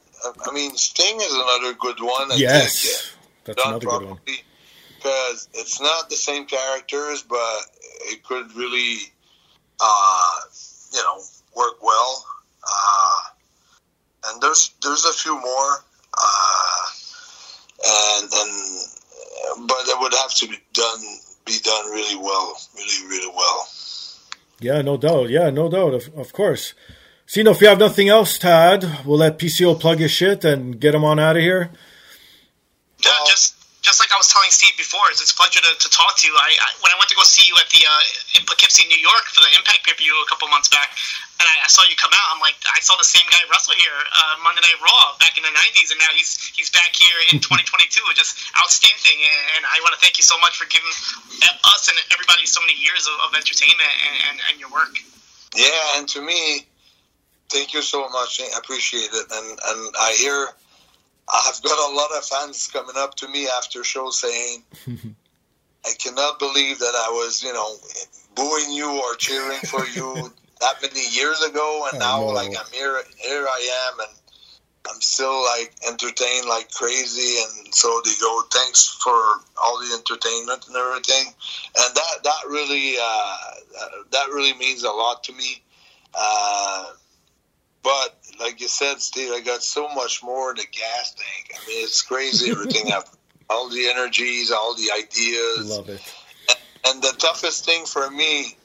[0.46, 2.32] I- mean, Sting is another good one.
[2.32, 3.20] I yes, think, yeah.
[3.44, 4.20] that's done another good one.
[4.96, 7.60] because it's not the same characters, but
[8.06, 8.96] it could really,
[9.80, 10.40] uh,
[10.92, 11.22] you know,
[11.54, 12.26] work well.
[12.64, 13.20] Uh,
[14.26, 15.84] and there's there's a few more,
[16.18, 16.84] uh,
[17.86, 21.00] and and but it would have to be done
[21.46, 23.68] be done really well, really really well.
[24.60, 25.30] Yeah, no doubt.
[25.30, 25.94] Yeah, no doubt.
[25.94, 26.74] Of, of course.
[27.26, 30.80] Siino, if you have nothing else to add, we'll let PCO plug his shit and
[30.80, 31.70] get him on out of here.
[32.98, 35.88] Yeah, just just like I was telling Steve before, it's, it's a pleasure to, to
[35.88, 36.34] talk to you.
[36.34, 38.98] I, I when I went to go see you at the uh, in Poughkeepsie, New
[38.98, 40.96] York, for the Impact pay per view a couple months back,
[41.38, 42.26] and I, I saw you come out.
[42.34, 45.46] I'm like, I saw the same guy wrestle here uh, Monday Night Raw back in
[45.46, 49.18] the '90s, and now he's he's back here in 2022, just outstanding.
[49.22, 52.58] And, and I want to thank you so much for giving us and everybody so
[52.60, 54.92] many years of, of entertainment and, and, and your work.
[55.54, 56.66] Yeah, and to me,
[57.48, 58.42] thank you so much.
[58.42, 59.26] I appreciate it.
[59.30, 60.50] And and I hear
[61.30, 64.64] I've got a lot of fans coming up to me after show saying,
[65.86, 67.76] "I cannot believe that I was, you know,
[68.34, 72.26] booing you or cheering for you that many years ago, and I now know.
[72.26, 73.00] like I'm here.
[73.16, 74.08] Here I am, and
[74.90, 79.12] I'm still like entertained like crazy." And so they go, "Thanks for
[79.62, 83.36] all the entertainment and everything," and that that really uh,
[84.10, 85.62] that really means a lot to me.
[86.14, 86.86] Uh,
[87.82, 91.54] but like you said, Steve, I got so much more in the gas tank.
[91.54, 92.92] I mean, it's crazy everything.
[92.92, 93.04] I've,
[93.50, 96.02] all the energies, all the ideas, Love it.
[96.86, 98.57] and the toughest thing for me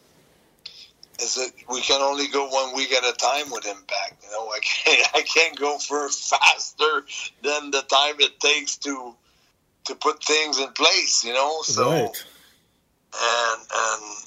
[1.19, 4.23] is that we can only go one week at a time with Impact.
[4.23, 7.05] You know, I can't I can't go for faster
[7.41, 9.15] than the time it takes to
[9.85, 11.23] to put things in place.
[11.23, 12.25] You know, so right.
[13.13, 14.17] and and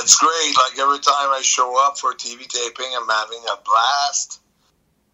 [0.00, 0.54] it's great.
[0.56, 4.40] Like every time I show up for TV taping, I'm having a blast.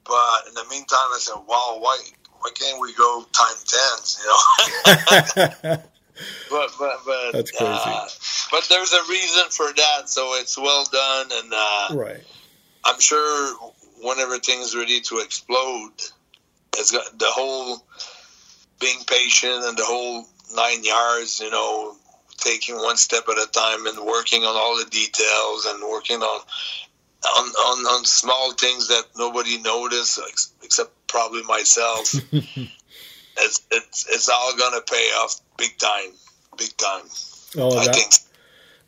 [0.04, 1.98] But in the meantime, I said, "Wow, why
[2.40, 5.82] why can't we go time tens?" You know.
[6.50, 7.72] but but but That's crazy.
[7.74, 8.08] Uh,
[8.50, 12.24] but there's a reason for that, so it's well done, and uh, right.
[12.84, 13.56] I'm sure
[14.00, 15.92] when everything's ready to explode,
[16.76, 17.84] it's got the whole
[18.80, 21.96] being patient and the whole nine yards, you know,
[22.36, 26.40] taking one step at a time and working on all the details and working on
[27.36, 30.20] on, on, on small things that nobody noticed
[30.62, 32.14] except probably myself.
[33.40, 36.10] it's, it's it's all gonna pay off big time,
[36.56, 37.04] big time.
[37.56, 38.12] Oh, I that, think.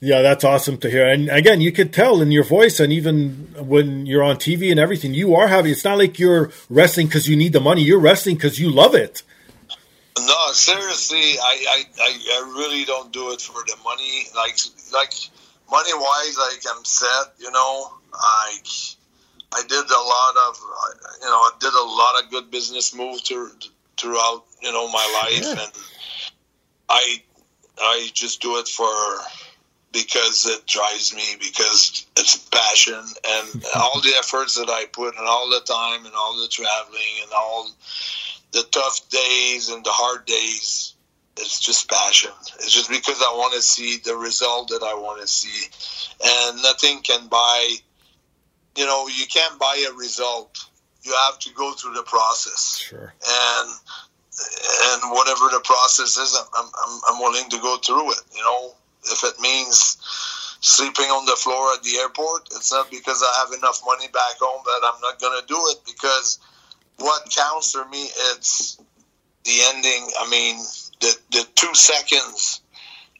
[0.00, 1.08] yeah, that's awesome to hear.
[1.08, 4.80] And again, you could tell in your voice, and even when you're on TV and
[4.80, 5.72] everything, you are having.
[5.72, 7.82] It's not like you're wrestling because you need the money.
[7.82, 9.22] You're wrestling because you love it.
[10.18, 14.24] No, seriously, I, I, I, I really don't do it for the money.
[14.34, 14.58] Like
[14.92, 15.14] like
[15.70, 17.34] money wise, like I'm set.
[17.38, 18.58] You know, I
[19.54, 20.60] I did a lot of
[21.20, 23.50] you know I did a lot of good business moves to,
[24.00, 25.62] throughout you know my life, Yeah.
[25.64, 25.72] and
[26.88, 27.22] I
[27.78, 28.88] I just do it for
[29.92, 35.26] because it drives me because it's passion and all the efforts that I put and
[35.26, 37.70] all the time and all the traveling and all
[38.52, 40.94] the tough days and the hard days
[41.36, 45.20] it's just passion it's just because I want to see the result that I want
[45.20, 45.68] to see
[46.24, 47.74] and nothing can buy
[48.76, 50.58] you know you can't buy a result
[51.02, 53.12] you have to go through the process Sure.
[53.26, 53.70] and
[54.92, 58.20] and whatever the process is, I'm, I'm, I'm willing to go through it.
[58.34, 58.72] You know,
[59.04, 59.98] if it means
[60.60, 64.38] sleeping on the floor at the airport, it's not because I have enough money back
[64.40, 65.78] home that I'm not going to do it.
[65.84, 66.38] Because
[66.98, 68.78] what counts for me, it's
[69.44, 70.08] the ending.
[70.18, 70.58] I mean,
[71.00, 72.60] the the two seconds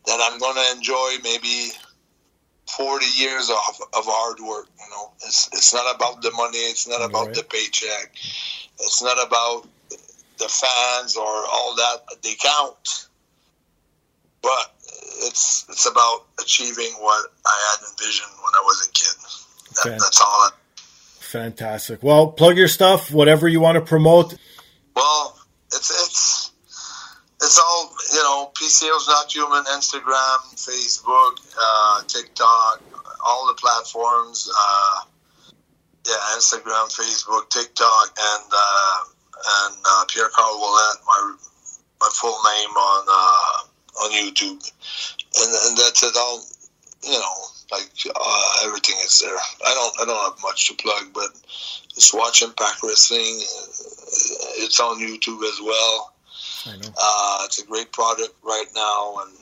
[0.07, 1.73] that I'm going to enjoy, maybe.
[2.77, 3.57] 40 years of,
[3.95, 7.35] of hard work you know it's it's not about the money it's not about Right.
[7.37, 8.13] the paycheck
[8.81, 9.67] it's not about
[10.39, 13.07] the fans or all that they count
[14.43, 14.75] but
[15.27, 19.17] it's it's about achieving what i had envisioned when i was a kid
[19.85, 20.51] that, that's all I,
[21.21, 22.03] Fantastic.
[22.03, 24.35] Well, plug your stuff, whatever you want to promote.
[24.97, 25.39] well
[25.73, 26.40] it's it's
[27.43, 32.83] it's all you know pco's not human instagram facebook uh, tiktok
[33.27, 35.01] all the platforms uh,
[36.07, 38.99] yeah instagram facebook tiktok and uh,
[39.65, 41.35] and uh, pierre carl Ouellet, my
[42.01, 44.61] my full name on uh, on youtube.
[45.43, 46.43] And, and that's it all
[47.05, 47.35] you know
[47.73, 49.37] like uh, everything is there.
[49.67, 51.31] I don't i don't have much to plug but
[51.95, 53.41] just watch impact wrestling.
[54.59, 56.13] It's on youtube as well
[56.67, 56.89] I know.
[57.01, 59.37] uh, it's a great product right now, and,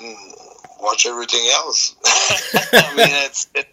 [0.00, 0.16] and
[0.80, 1.94] watch everything else.
[2.72, 3.66] I mean, it's it,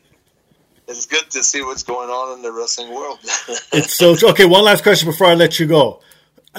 [0.88, 3.20] it's good to see what's going on in the wrestling world.
[3.74, 4.46] It's so okay.
[4.46, 6.02] One last question before I let you go.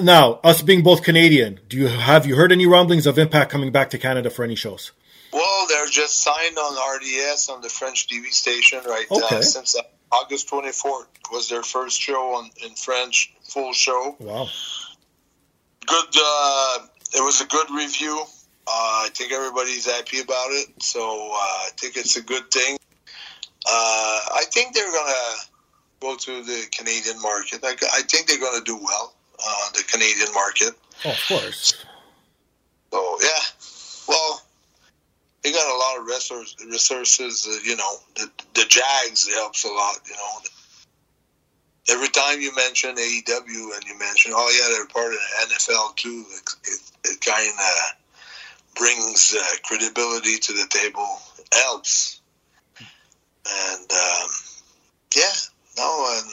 [0.00, 3.72] Now, us being both Canadian, do you have you heard any rumblings of Impact coming
[3.72, 4.92] back to Canada for any shows?
[5.32, 9.36] well, they're just signed on RDS on the French TV station right Okay.
[9.36, 14.16] uh, since uh, August 24th was their first show on, in French, full show.
[14.20, 14.46] Wow.
[15.89, 16.09] Good.
[16.16, 16.78] Uh,
[17.14, 18.22] it was a good review.
[18.66, 22.76] Uh, I think everybody's happy about it, so uh, I think it's a good thing.
[23.66, 25.34] Uh, I think they're gonna
[26.01, 27.61] go to the Canadian market.
[27.64, 30.74] I, I think they're gonna do well on the Canadian market.
[31.05, 31.86] Oh, of course.
[32.91, 33.41] So yeah,
[34.07, 34.43] well,
[35.43, 37.47] they got a lot of resource, resources.
[37.49, 39.97] Uh, you know, the the Jags helps a lot.
[40.07, 40.41] You know,
[41.91, 45.97] every time you mention AEW and you mention, oh yeah, they're part of the NFL
[45.97, 46.24] too.
[46.30, 51.07] It, it, it kind of brings uh, credibility to the table.
[51.39, 52.20] It helps,
[52.78, 54.28] and um,
[55.16, 55.32] yeah,
[55.76, 56.30] no, and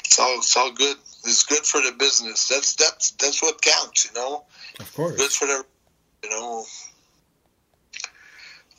[0.00, 0.96] it's all it's all good.
[1.24, 2.48] It's good for the business.
[2.48, 4.06] That's that's that's what counts.
[4.06, 4.44] You know
[4.78, 5.16] Of course.
[5.16, 5.64] good for the
[6.24, 6.64] you know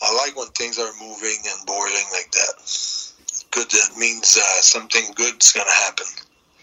[0.01, 3.10] I like when things are moving and boiling like that.
[3.51, 6.05] Good that means uh, something good's gonna happen.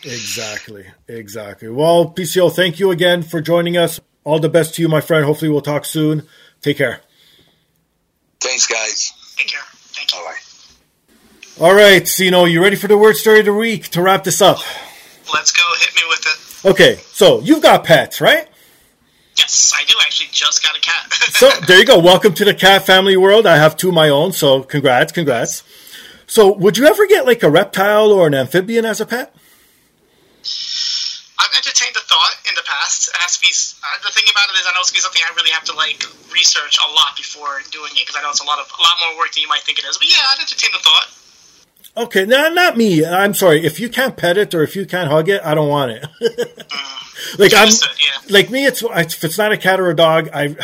[0.02, 0.86] Exactly.
[1.06, 1.68] Exactly.
[1.68, 4.00] Well, PCO, thank you again for joining us.
[4.24, 5.24] All the best to you, my friend.
[5.24, 6.26] Hopefully, we'll talk soon.
[6.60, 7.00] Take care.
[8.40, 9.12] Thanks guys.
[9.36, 9.60] Take care.
[9.72, 10.18] Thank you.
[10.18, 11.64] Bye bye.
[11.64, 14.40] All right, Siino, you ready for the weird story of the week to wrap this
[14.40, 14.58] up?
[15.32, 15.62] Let's go.
[15.80, 16.70] Hit me with it.
[16.70, 18.48] Okay, so you've got pets, right?
[19.36, 21.12] Yes, I do actually just got a cat.
[21.12, 21.98] So there you go.
[21.98, 23.46] Welcome to the cat family world.
[23.46, 25.62] I have two of my own, so congrats, congrats.
[26.28, 29.34] So, would you ever get like a reptile or an amphibian as a pet?
[31.40, 33.08] I've entertained the thought in the past.
[33.08, 33.48] It has to be.
[33.48, 35.64] Uh, the thing about it is, I know it's gonna be something I really have
[35.64, 38.68] to like research a lot before doing it because I know it's a lot of
[38.68, 39.96] a lot more work than you might think it is.
[39.96, 41.08] But yeah, I'd entertain the thought.
[41.96, 43.06] Okay, no, not me.
[43.06, 43.64] I'm sorry.
[43.64, 46.04] If you can't pet it or if you can't hug it, I don't want it.
[47.38, 48.20] like I'm, Understood, yeah.
[48.28, 48.66] like me.
[48.66, 50.28] It's if it's not a cat or a dog.
[50.34, 50.58] I've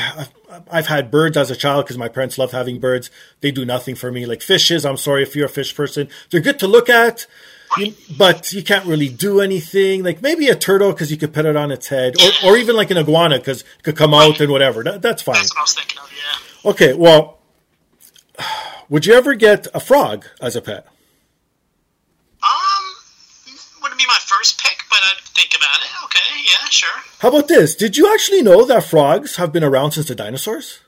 [0.71, 3.11] I've had birds as a child because my parents loved having birds.
[3.41, 4.27] They do nothing for me.
[4.27, 4.85] Like fishes.
[4.85, 6.09] I'm sorry if you're a fish person.
[6.31, 7.27] They're good to look at.
[8.17, 10.03] but you can't really do anything.
[10.05, 12.77] Like maybe a turtle because you could put it on its head, or, or even
[12.77, 14.85] like an iguana because it could come out and whatever.
[14.85, 15.35] That, that's fine.
[15.35, 16.13] That's what I was thinking of.
[16.13, 16.71] Yeah.
[16.71, 17.39] Okay, well,
[18.89, 20.87] would you ever get a frog as a pet?
[22.43, 22.85] Um,
[23.83, 25.93] wouldn't be my first pick, but I'd think about it.
[26.05, 27.03] Okay, yeah, sure.
[27.19, 27.75] How about this?
[27.75, 30.81] Did you actually know that frogs have been around since the dinosaurs?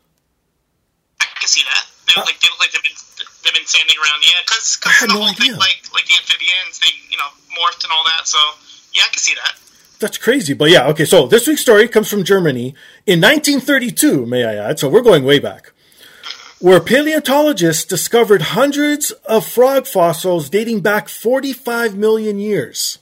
[1.21, 1.85] I can see that.
[2.07, 2.99] They look uh, like they look like they've been
[3.45, 4.23] they've been standing around.
[4.23, 7.93] Yeah, because the no whole thing, like like the amphibians, they you know morphed and
[7.93, 8.27] all that.
[8.27, 8.39] So
[8.95, 9.59] yeah, I can see that.
[9.99, 10.55] That's crazy.
[10.55, 12.75] But yeah, okay, so this week's story comes from Germany
[13.07, 14.79] in 1932, may I add.
[14.79, 15.73] So we're going way back.
[16.59, 22.99] Where paleontologists discovered hundreds of frog fossils dating back 45 million years.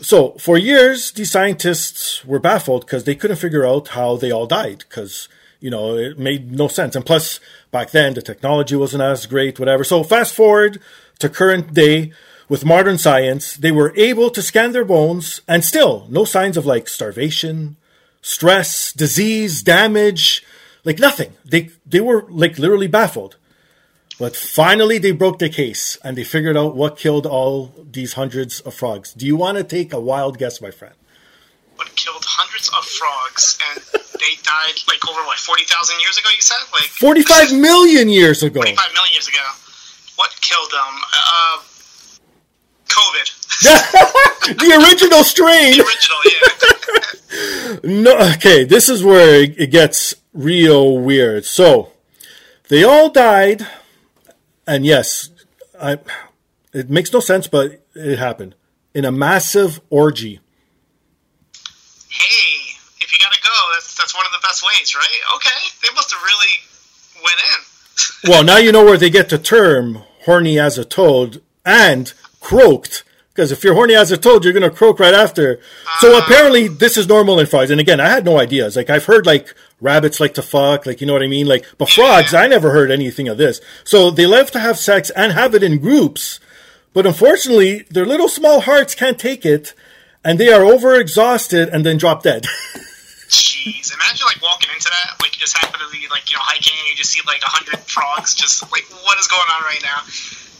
[0.00, 4.46] So, for years, these scientists were baffled because they couldn't figure out how they all
[4.46, 5.28] died because,
[5.58, 6.94] you know, it made no sense.
[6.94, 7.40] And plus,
[7.72, 9.82] back then, the technology wasn't as great, whatever.
[9.82, 10.80] So, fast forward
[11.18, 12.12] to current day
[12.48, 16.64] with modern science, they were able to scan their bones and still no signs of
[16.64, 17.76] like starvation,
[18.22, 20.44] stress, disease, damage,
[20.84, 21.34] like nothing.
[21.44, 23.36] They, they were like literally baffled.
[24.18, 28.60] But finally, they broke the case and they figured out what killed all these hundreds
[28.60, 29.12] of frogs.
[29.12, 30.94] Do you want to take a wild guess, my friend?
[31.76, 33.78] What killed hundreds of frogs, and
[34.18, 36.28] they died like over what forty thousand years ago?
[36.34, 38.58] You said like 45 million years ago.
[38.60, 39.44] Forty-five million years ago.
[40.16, 40.94] What killed them?
[41.14, 41.58] Uh,
[42.88, 43.28] COVID.
[44.58, 45.76] the original strain.
[45.76, 46.44] The original, yeah.
[47.84, 51.44] No, okay, this is where it gets real weird.
[51.44, 51.92] So,
[52.68, 53.66] they all died,
[54.68, 55.30] and yes,
[55.80, 55.98] I,
[56.72, 58.54] it makes no sense, but it happened
[58.94, 60.40] in a massive orgy.
[62.10, 65.20] hey, if you gotta go, that's that's one of the best ways, right?
[65.36, 66.54] Okay, they must have really
[67.16, 67.64] went in.
[68.30, 73.04] Well, now you know where they get the term horny as a toad and croaked.
[73.30, 75.60] Because if you're horny as a toad, you're to croak right after.
[76.00, 76.24] So ah.
[76.24, 77.70] apparently, this is normal in frogs.
[77.70, 78.74] And again, I had no ideas.
[78.74, 81.46] Like, I've heard, like, rabbits like to fuck, like, you know what I mean?
[81.46, 83.60] Like, but frogs, I never heard anything of this.
[83.84, 86.40] So they love to have sex and have it in groups.
[86.92, 89.74] But unfortunately, their little small hearts can't take it.
[90.24, 92.44] And they are overexhausted and then drop dead.
[93.28, 96.42] Jeez, imagine like walking into that, like you just happen to be like you know
[96.42, 99.62] hiking and you just see like a hundred frogs, just like what is going on
[99.64, 100.00] right now?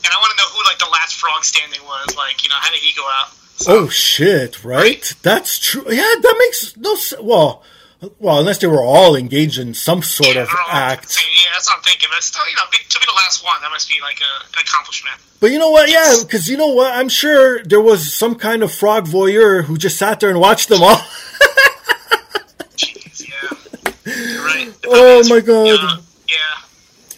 [0.04, 2.14] And I want to know who like the last frog standing was.
[2.14, 3.32] Like you know how did he go out?
[3.56, 4.62] So, Oh shit!
[4.64, 5.14] Right?
[5.22, 5.84] That's true.
[5.88, 7.22] Yeah, that makes no sense.
[7.22, 7.64] Well,
[8.18, 11.16] well, unless they were all engaged in some sort yeah, of act.
[11.16, 12.08] Yeah, that's what I'm thinking.
[12.12, 14.62] But still, you know, to be the last one, that must be like a, an
[14.62, 15.16] accomplishment.
[15.40, 15.90] But you know what?
[15.90, 16.92] Yeah, because you know what?
[16.92, 20.68] I'm sure there was some kind of frog voyeur who just sat there and watched
[20.68, 20.96] them all.
[22.76, 24.72] Jeez, yeah, You're right.
[24.90, 25.66] Oh, my God.
[26.28, 26.36] Yeah.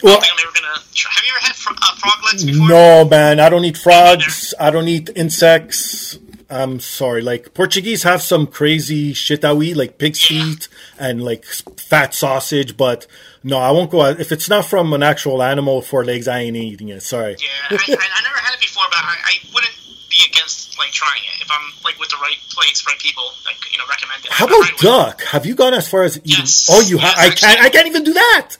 [0.02, 0.84] I well, don't think I'm ever gonna.
[0.94, 1.12] Try.
[1.12, 2.68] Have you ever had fro- uh, frog legs before?
[2.68, 4.54] no, man, I don't eat frogs.
[4.58, 6.18] I don't eat insects.
[6.50, 7.22] I'm sorry.
[7.22, 12.12] Like Portuguese have some crazy shit that we eat, like pig's feet and like fat
[12.14, 12.76] sausage.
[12.76, 13.06] But
[13.42, 14.02] no, I won't go.
[14.02, 14.20] out.
[14.20, 17.02] If it's not from an actual animal with four legs, I ain't eating it.
[17.02, 17.36] Sorry.
[17.38, 19.74] Yeah, I, I, I never had it before, but I, I wouldn't
[20.10, 23.56] be against like trying it if I'm like with the right place, right people, like
[23.72, 24.32] you know, recommend it.
[24.32, 25.22] How about duck?
[25.24, 26.30] Have you gone as far as eating?
[26.40, 26.66] Yes.
[26.70, 27.14] Oh, you have.
[27.16, 27.60] Yes, I can't.
[27.62, 28.56] I can't even do that.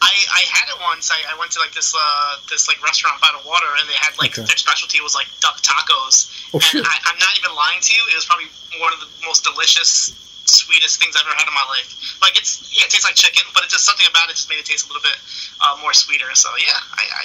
[0.00, 1.12] I, I had it once.
[1.12, 3.96] I, I went to like this uh this like restaurant by the water, and they
[4.00, 4.48] had like Okay.
[4.48, 6.32] their specialty was like duck tacos.
[6.52, 6.84] Oh, and shit.
[6.84, 8.02] I, I'm not even lying to you.
[8.08, 8.48] It was probably
[8.80, 10.16] one of the most delicious,
[10.48, 12.16] sweetest things I've ever had in my life.
[12.24, 14.58] Like it's yeah, it tastes like chicken, but it's just something about it just made
[14.60, 15.20] it taste a little bit
[15.60, 16.32] uh, more sweeter.
[16.32, 17.24] So yeah, I, I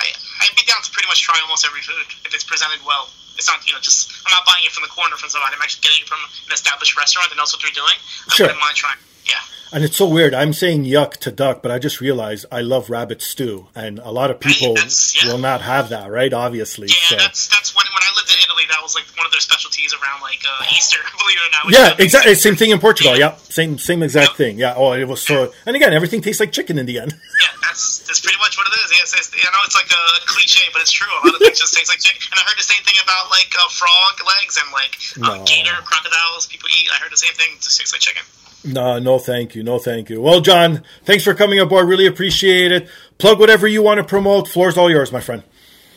[0.00, 0.04] I
[0.48, 3.12] I'd be down to pretty much try almost every food if it's presented well.
[3.36, 5.52] It's not you know just I'm not buying it from the corner from somebody.
[5.52, 8.00] I'm actually getting it from an established restaurant that knows what they're doing.
[8.32, 8.48] I Sure.
[8.48, 8.96] wouldn't mind trying.
[9.26, 9.34] Yeah.
[9.72, 10.32] And it's so weird.
[10.32, 14.10] I'm saying yuck to duck, but I just realized I love rabbit stew, and a
[14.10, 15.32] lot of people yeah.
[15.32, 16.32] will not have that, right?
[16.32, 16.86] Obviously.
[16.86, 17.16] Yeah, so.
[17.16, 18.62] that's that's when when I lived in Italy.
[18.70, 20.98] That was like one of their specialties around like uh, Easter.
[21.18, 21.72] Believe it or not.
[21.74, 22.34] Yeah, exactly.
[22.36, 23.18] Same thing in Portugal.
[23.18, 23.34] Yeah.
[23.34, 24.36] Yeah, same same exact Yeah.
[24.36, 24.58] thing.
[24.58, 24.74] Yeah.
[24.78, 25.52] Oh, it was so.
[25.66, 27.12] And again, everything tastes like chicken in the end.
[27.36, 28.88] Yeah, that's that's pretty much what it is.
[28.96, 31.10] Yes, it's, I know it's like a cliche, but it's true.
[31.20, 32.22] A lot of things just taste like chicken.
[32.32, 35.44] And I heard the same thing about like uh, frog legs and like uh, No.
[35.44, 36.46] gator, crocodiles.
[36.48, 36.88] People eat.
[36.88, 37.52] I heard the same thing.
[37.58, 38.24] It just tastes like chicken.
[38.64, 40.20] No, no, thank you, no, thank you.
[40.20, 41.88] Well, John, thanks for coming aboard.
[41.88, 42.88] Really appreciate it.
[43.18, 44.48] Plug whatever you want to promote.
[44.48, 45.42] Floor's all yours, my friend.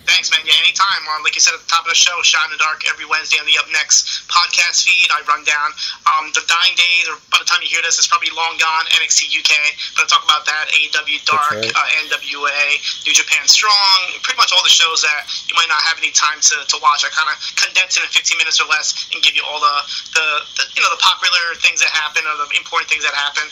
[0.10, 0.42] Thanks, man.
[0.42, 1.06] Yeah, anytime.
[1.14, 3.06] Um, like you said at the top of the show, Shot in the Dark every
[3.06, 5.06] Wednesday on the Up Next podcast feed.
[5.14, 5.70] I run down
[6.10, 8.90] um, the dying days, or by the time you hear this, it's probably long gone.
[8.98, 9.54] NXT UK,
[9.94, 10.74] but I talk about that.
[10.74, 11.70] AEW Dark, right.
[11.70, 12.62] uh, NWA,
[13.06, 16.42] New Japan Strong, pretty much all the shows that you might not have any time
[16.42, 17.06] to, to watch.
[17.06, 19.78] I kind of condense it in 15 minutes or less and give you all the,
[20.18, 23.46] the, the you know the popular things that happen or the important things that happen.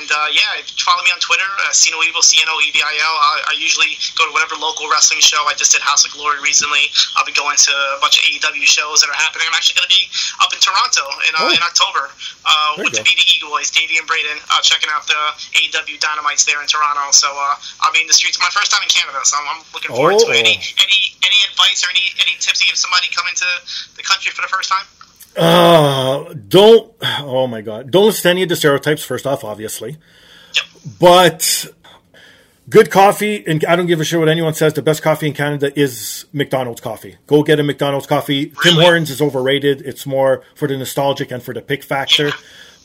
[0.00, 2.80] And uh, yeah, follow me on Twitter, uh, Cino Evil, C N O E V
[2.80, 3.14] I L.
[3.18, 5.44] I I usually go to whatever local wrestling show.
[5.44, 6.86] I just did House House of Glory recently.
[7.18, 9.50] I'll be going to a bunch of AEW shows that are happening.
[9.50, 10.06] I'm actually going to be
[10.38, 11.50] up in Toronto in, uh, Oh.
[11.50, 12.06] in October
[12.46, 13.10] uh, with the go.
[13.10, 15.18] BD Eagle Boys, Davey and Braden, uh, checking out the
[15.58, 17.10] AEW Dynamites there in Toronto.
[17.10, 18.38] So uh, I'll be in the streets.
[18.38, 20.38] My first time in Canada, so I'm, I'm looking forward to Oh.
[20.38, 20.38] it.
[20.38, 23.48] Any any any advice or any any tips you give somebody coming to
[23.98, 24.86] the country for the first time?
[25.34, 26.94] Uh, don't.
[27.26, 27.90] Oh my God!
[27.90, 29.02] Don't listen to any of the stereotypes.
[29.02, 29.96] First off, obviously,
[30.54, 30.64] Yep.
[31.00, 31.66] but
[32.68, 34.74] good coffee, and I don't give a shit what anyone says.
[34.74, 37.16] The best coffee in Canada is McDonald's coffee.
[37.26, 38.46] Go get a McDonald's coffee.
[38.46, 38.84] Tim Really?
[38.84, 39.82] Hortons is overrated.
[39.82, 42.28] It's more for the nostalgic and for the pick factor.
[42.28, 42.34] Yeah.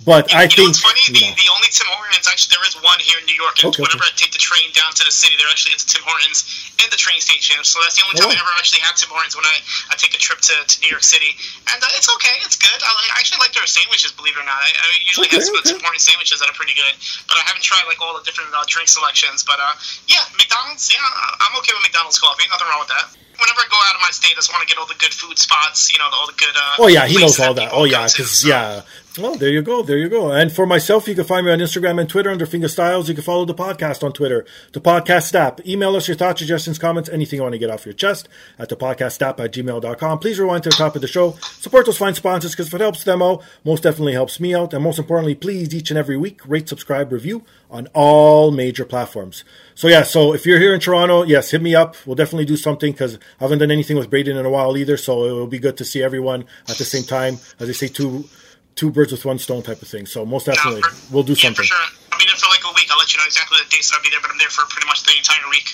[0.03, 1.01] But I you know think what's funny?
[1.07, 3.55] you The, know, the only Tim Hortons, actually, there is one here in New York.
[3.63, 4.11] And Okay, whenever okay.
[4.11, 6.43] I take the train down to the city, there actually is a Tim Hortons
[6.83, 7.61] in the train station.
[7.63, 8.35] So that's the only time Oh.
[8.35, 9.57] I ever actually had Tim Hortons when I,
[9.89, 11.31] I take a trip to, to New York City.
[11.71, 12.35] And uh, it's okay.
[12.43, 12.75] It's good.
[12.83, 14.59] I, I actually like their sandwiches, believe it or not.
[14.59, 15.55] I, I usually Okay, have some.
[15.63, 16.93] Tim Hortons sandwiches that are pretty good.
[17.31, 19.47] But I haven't tried like all the different uh, drink selections.
[19.47, 19.73] But uh,
[20.11, 20.99] yeah, McDonald's, yeah,
[21.39, 22.43] I'm okay with McDonald's coffee.
[22.51, 23.07] Nothing wrong with that.
[23.39, 25.09] Whenever I go out of my state, I just want to get all the good
[25.09, 26.53] food spots, you know, all the good.
[26.53, 27.71] Uh, Oh yeah, he knows all that.
[27.73, 28.83] Oh yeah, because yeah.
[29.19, 30.31] Well, there you go, there you go.
[30.31, 33.07] And for myself, you can find me on Instagram and Twitter under Fingastylz.
[33.07, 35.63] You can follow the podcast on Twitter, dapodcastdap.
[35.67, 38.69] Email us your thoughts, suggestions, comments, anything you want to get off your chest at
[38.69, 40.17] dapodcastdap at gmail.com.
[40.17, 41.33] Please rewind to the top of the show.
[41.59, 44.73] Support those fine sponsors because if it helps them out, most definitely helps me out.
[44.73, 49.43] And most importantly, please each and every week rate, subscribe, review on all major platforms.
[49.75, 51.95] So yeah, so if you're here in Toronto, yes, hit me up.
[52.07, 54.97] We'll definitely do something because I haven't done anything with Braden in a while either.
[54.97, 57.37] So it will be good to see everyone at the same time.
[57.59, 58.27] As I say, two
[58.75, 60.05] two birds with one stone type of thing.
[60.05, 61.55] So most Yeah, definitely, for- we'll do yeah, something.
[61.55, 61.77] for sure.
[62.11, 62.87] I'll be there for like a week.
[62.91, 64.65] I'll let you know exactly the dates that I'll be there, but I'm there for
[64.69, 65.73] pretty much the entire week.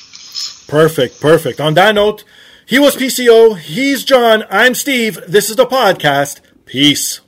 [0.67, 1.59] Perfect, perfect.
[1.59, 2.23] On that note,
[2.65, 3.57] he was PCO.
[3.57, 4.43] He's John.
[4.49, 5.19] I'm Steve.
[5.27, 6.39] This is the podcast.
[6.65, 7.21] Peace.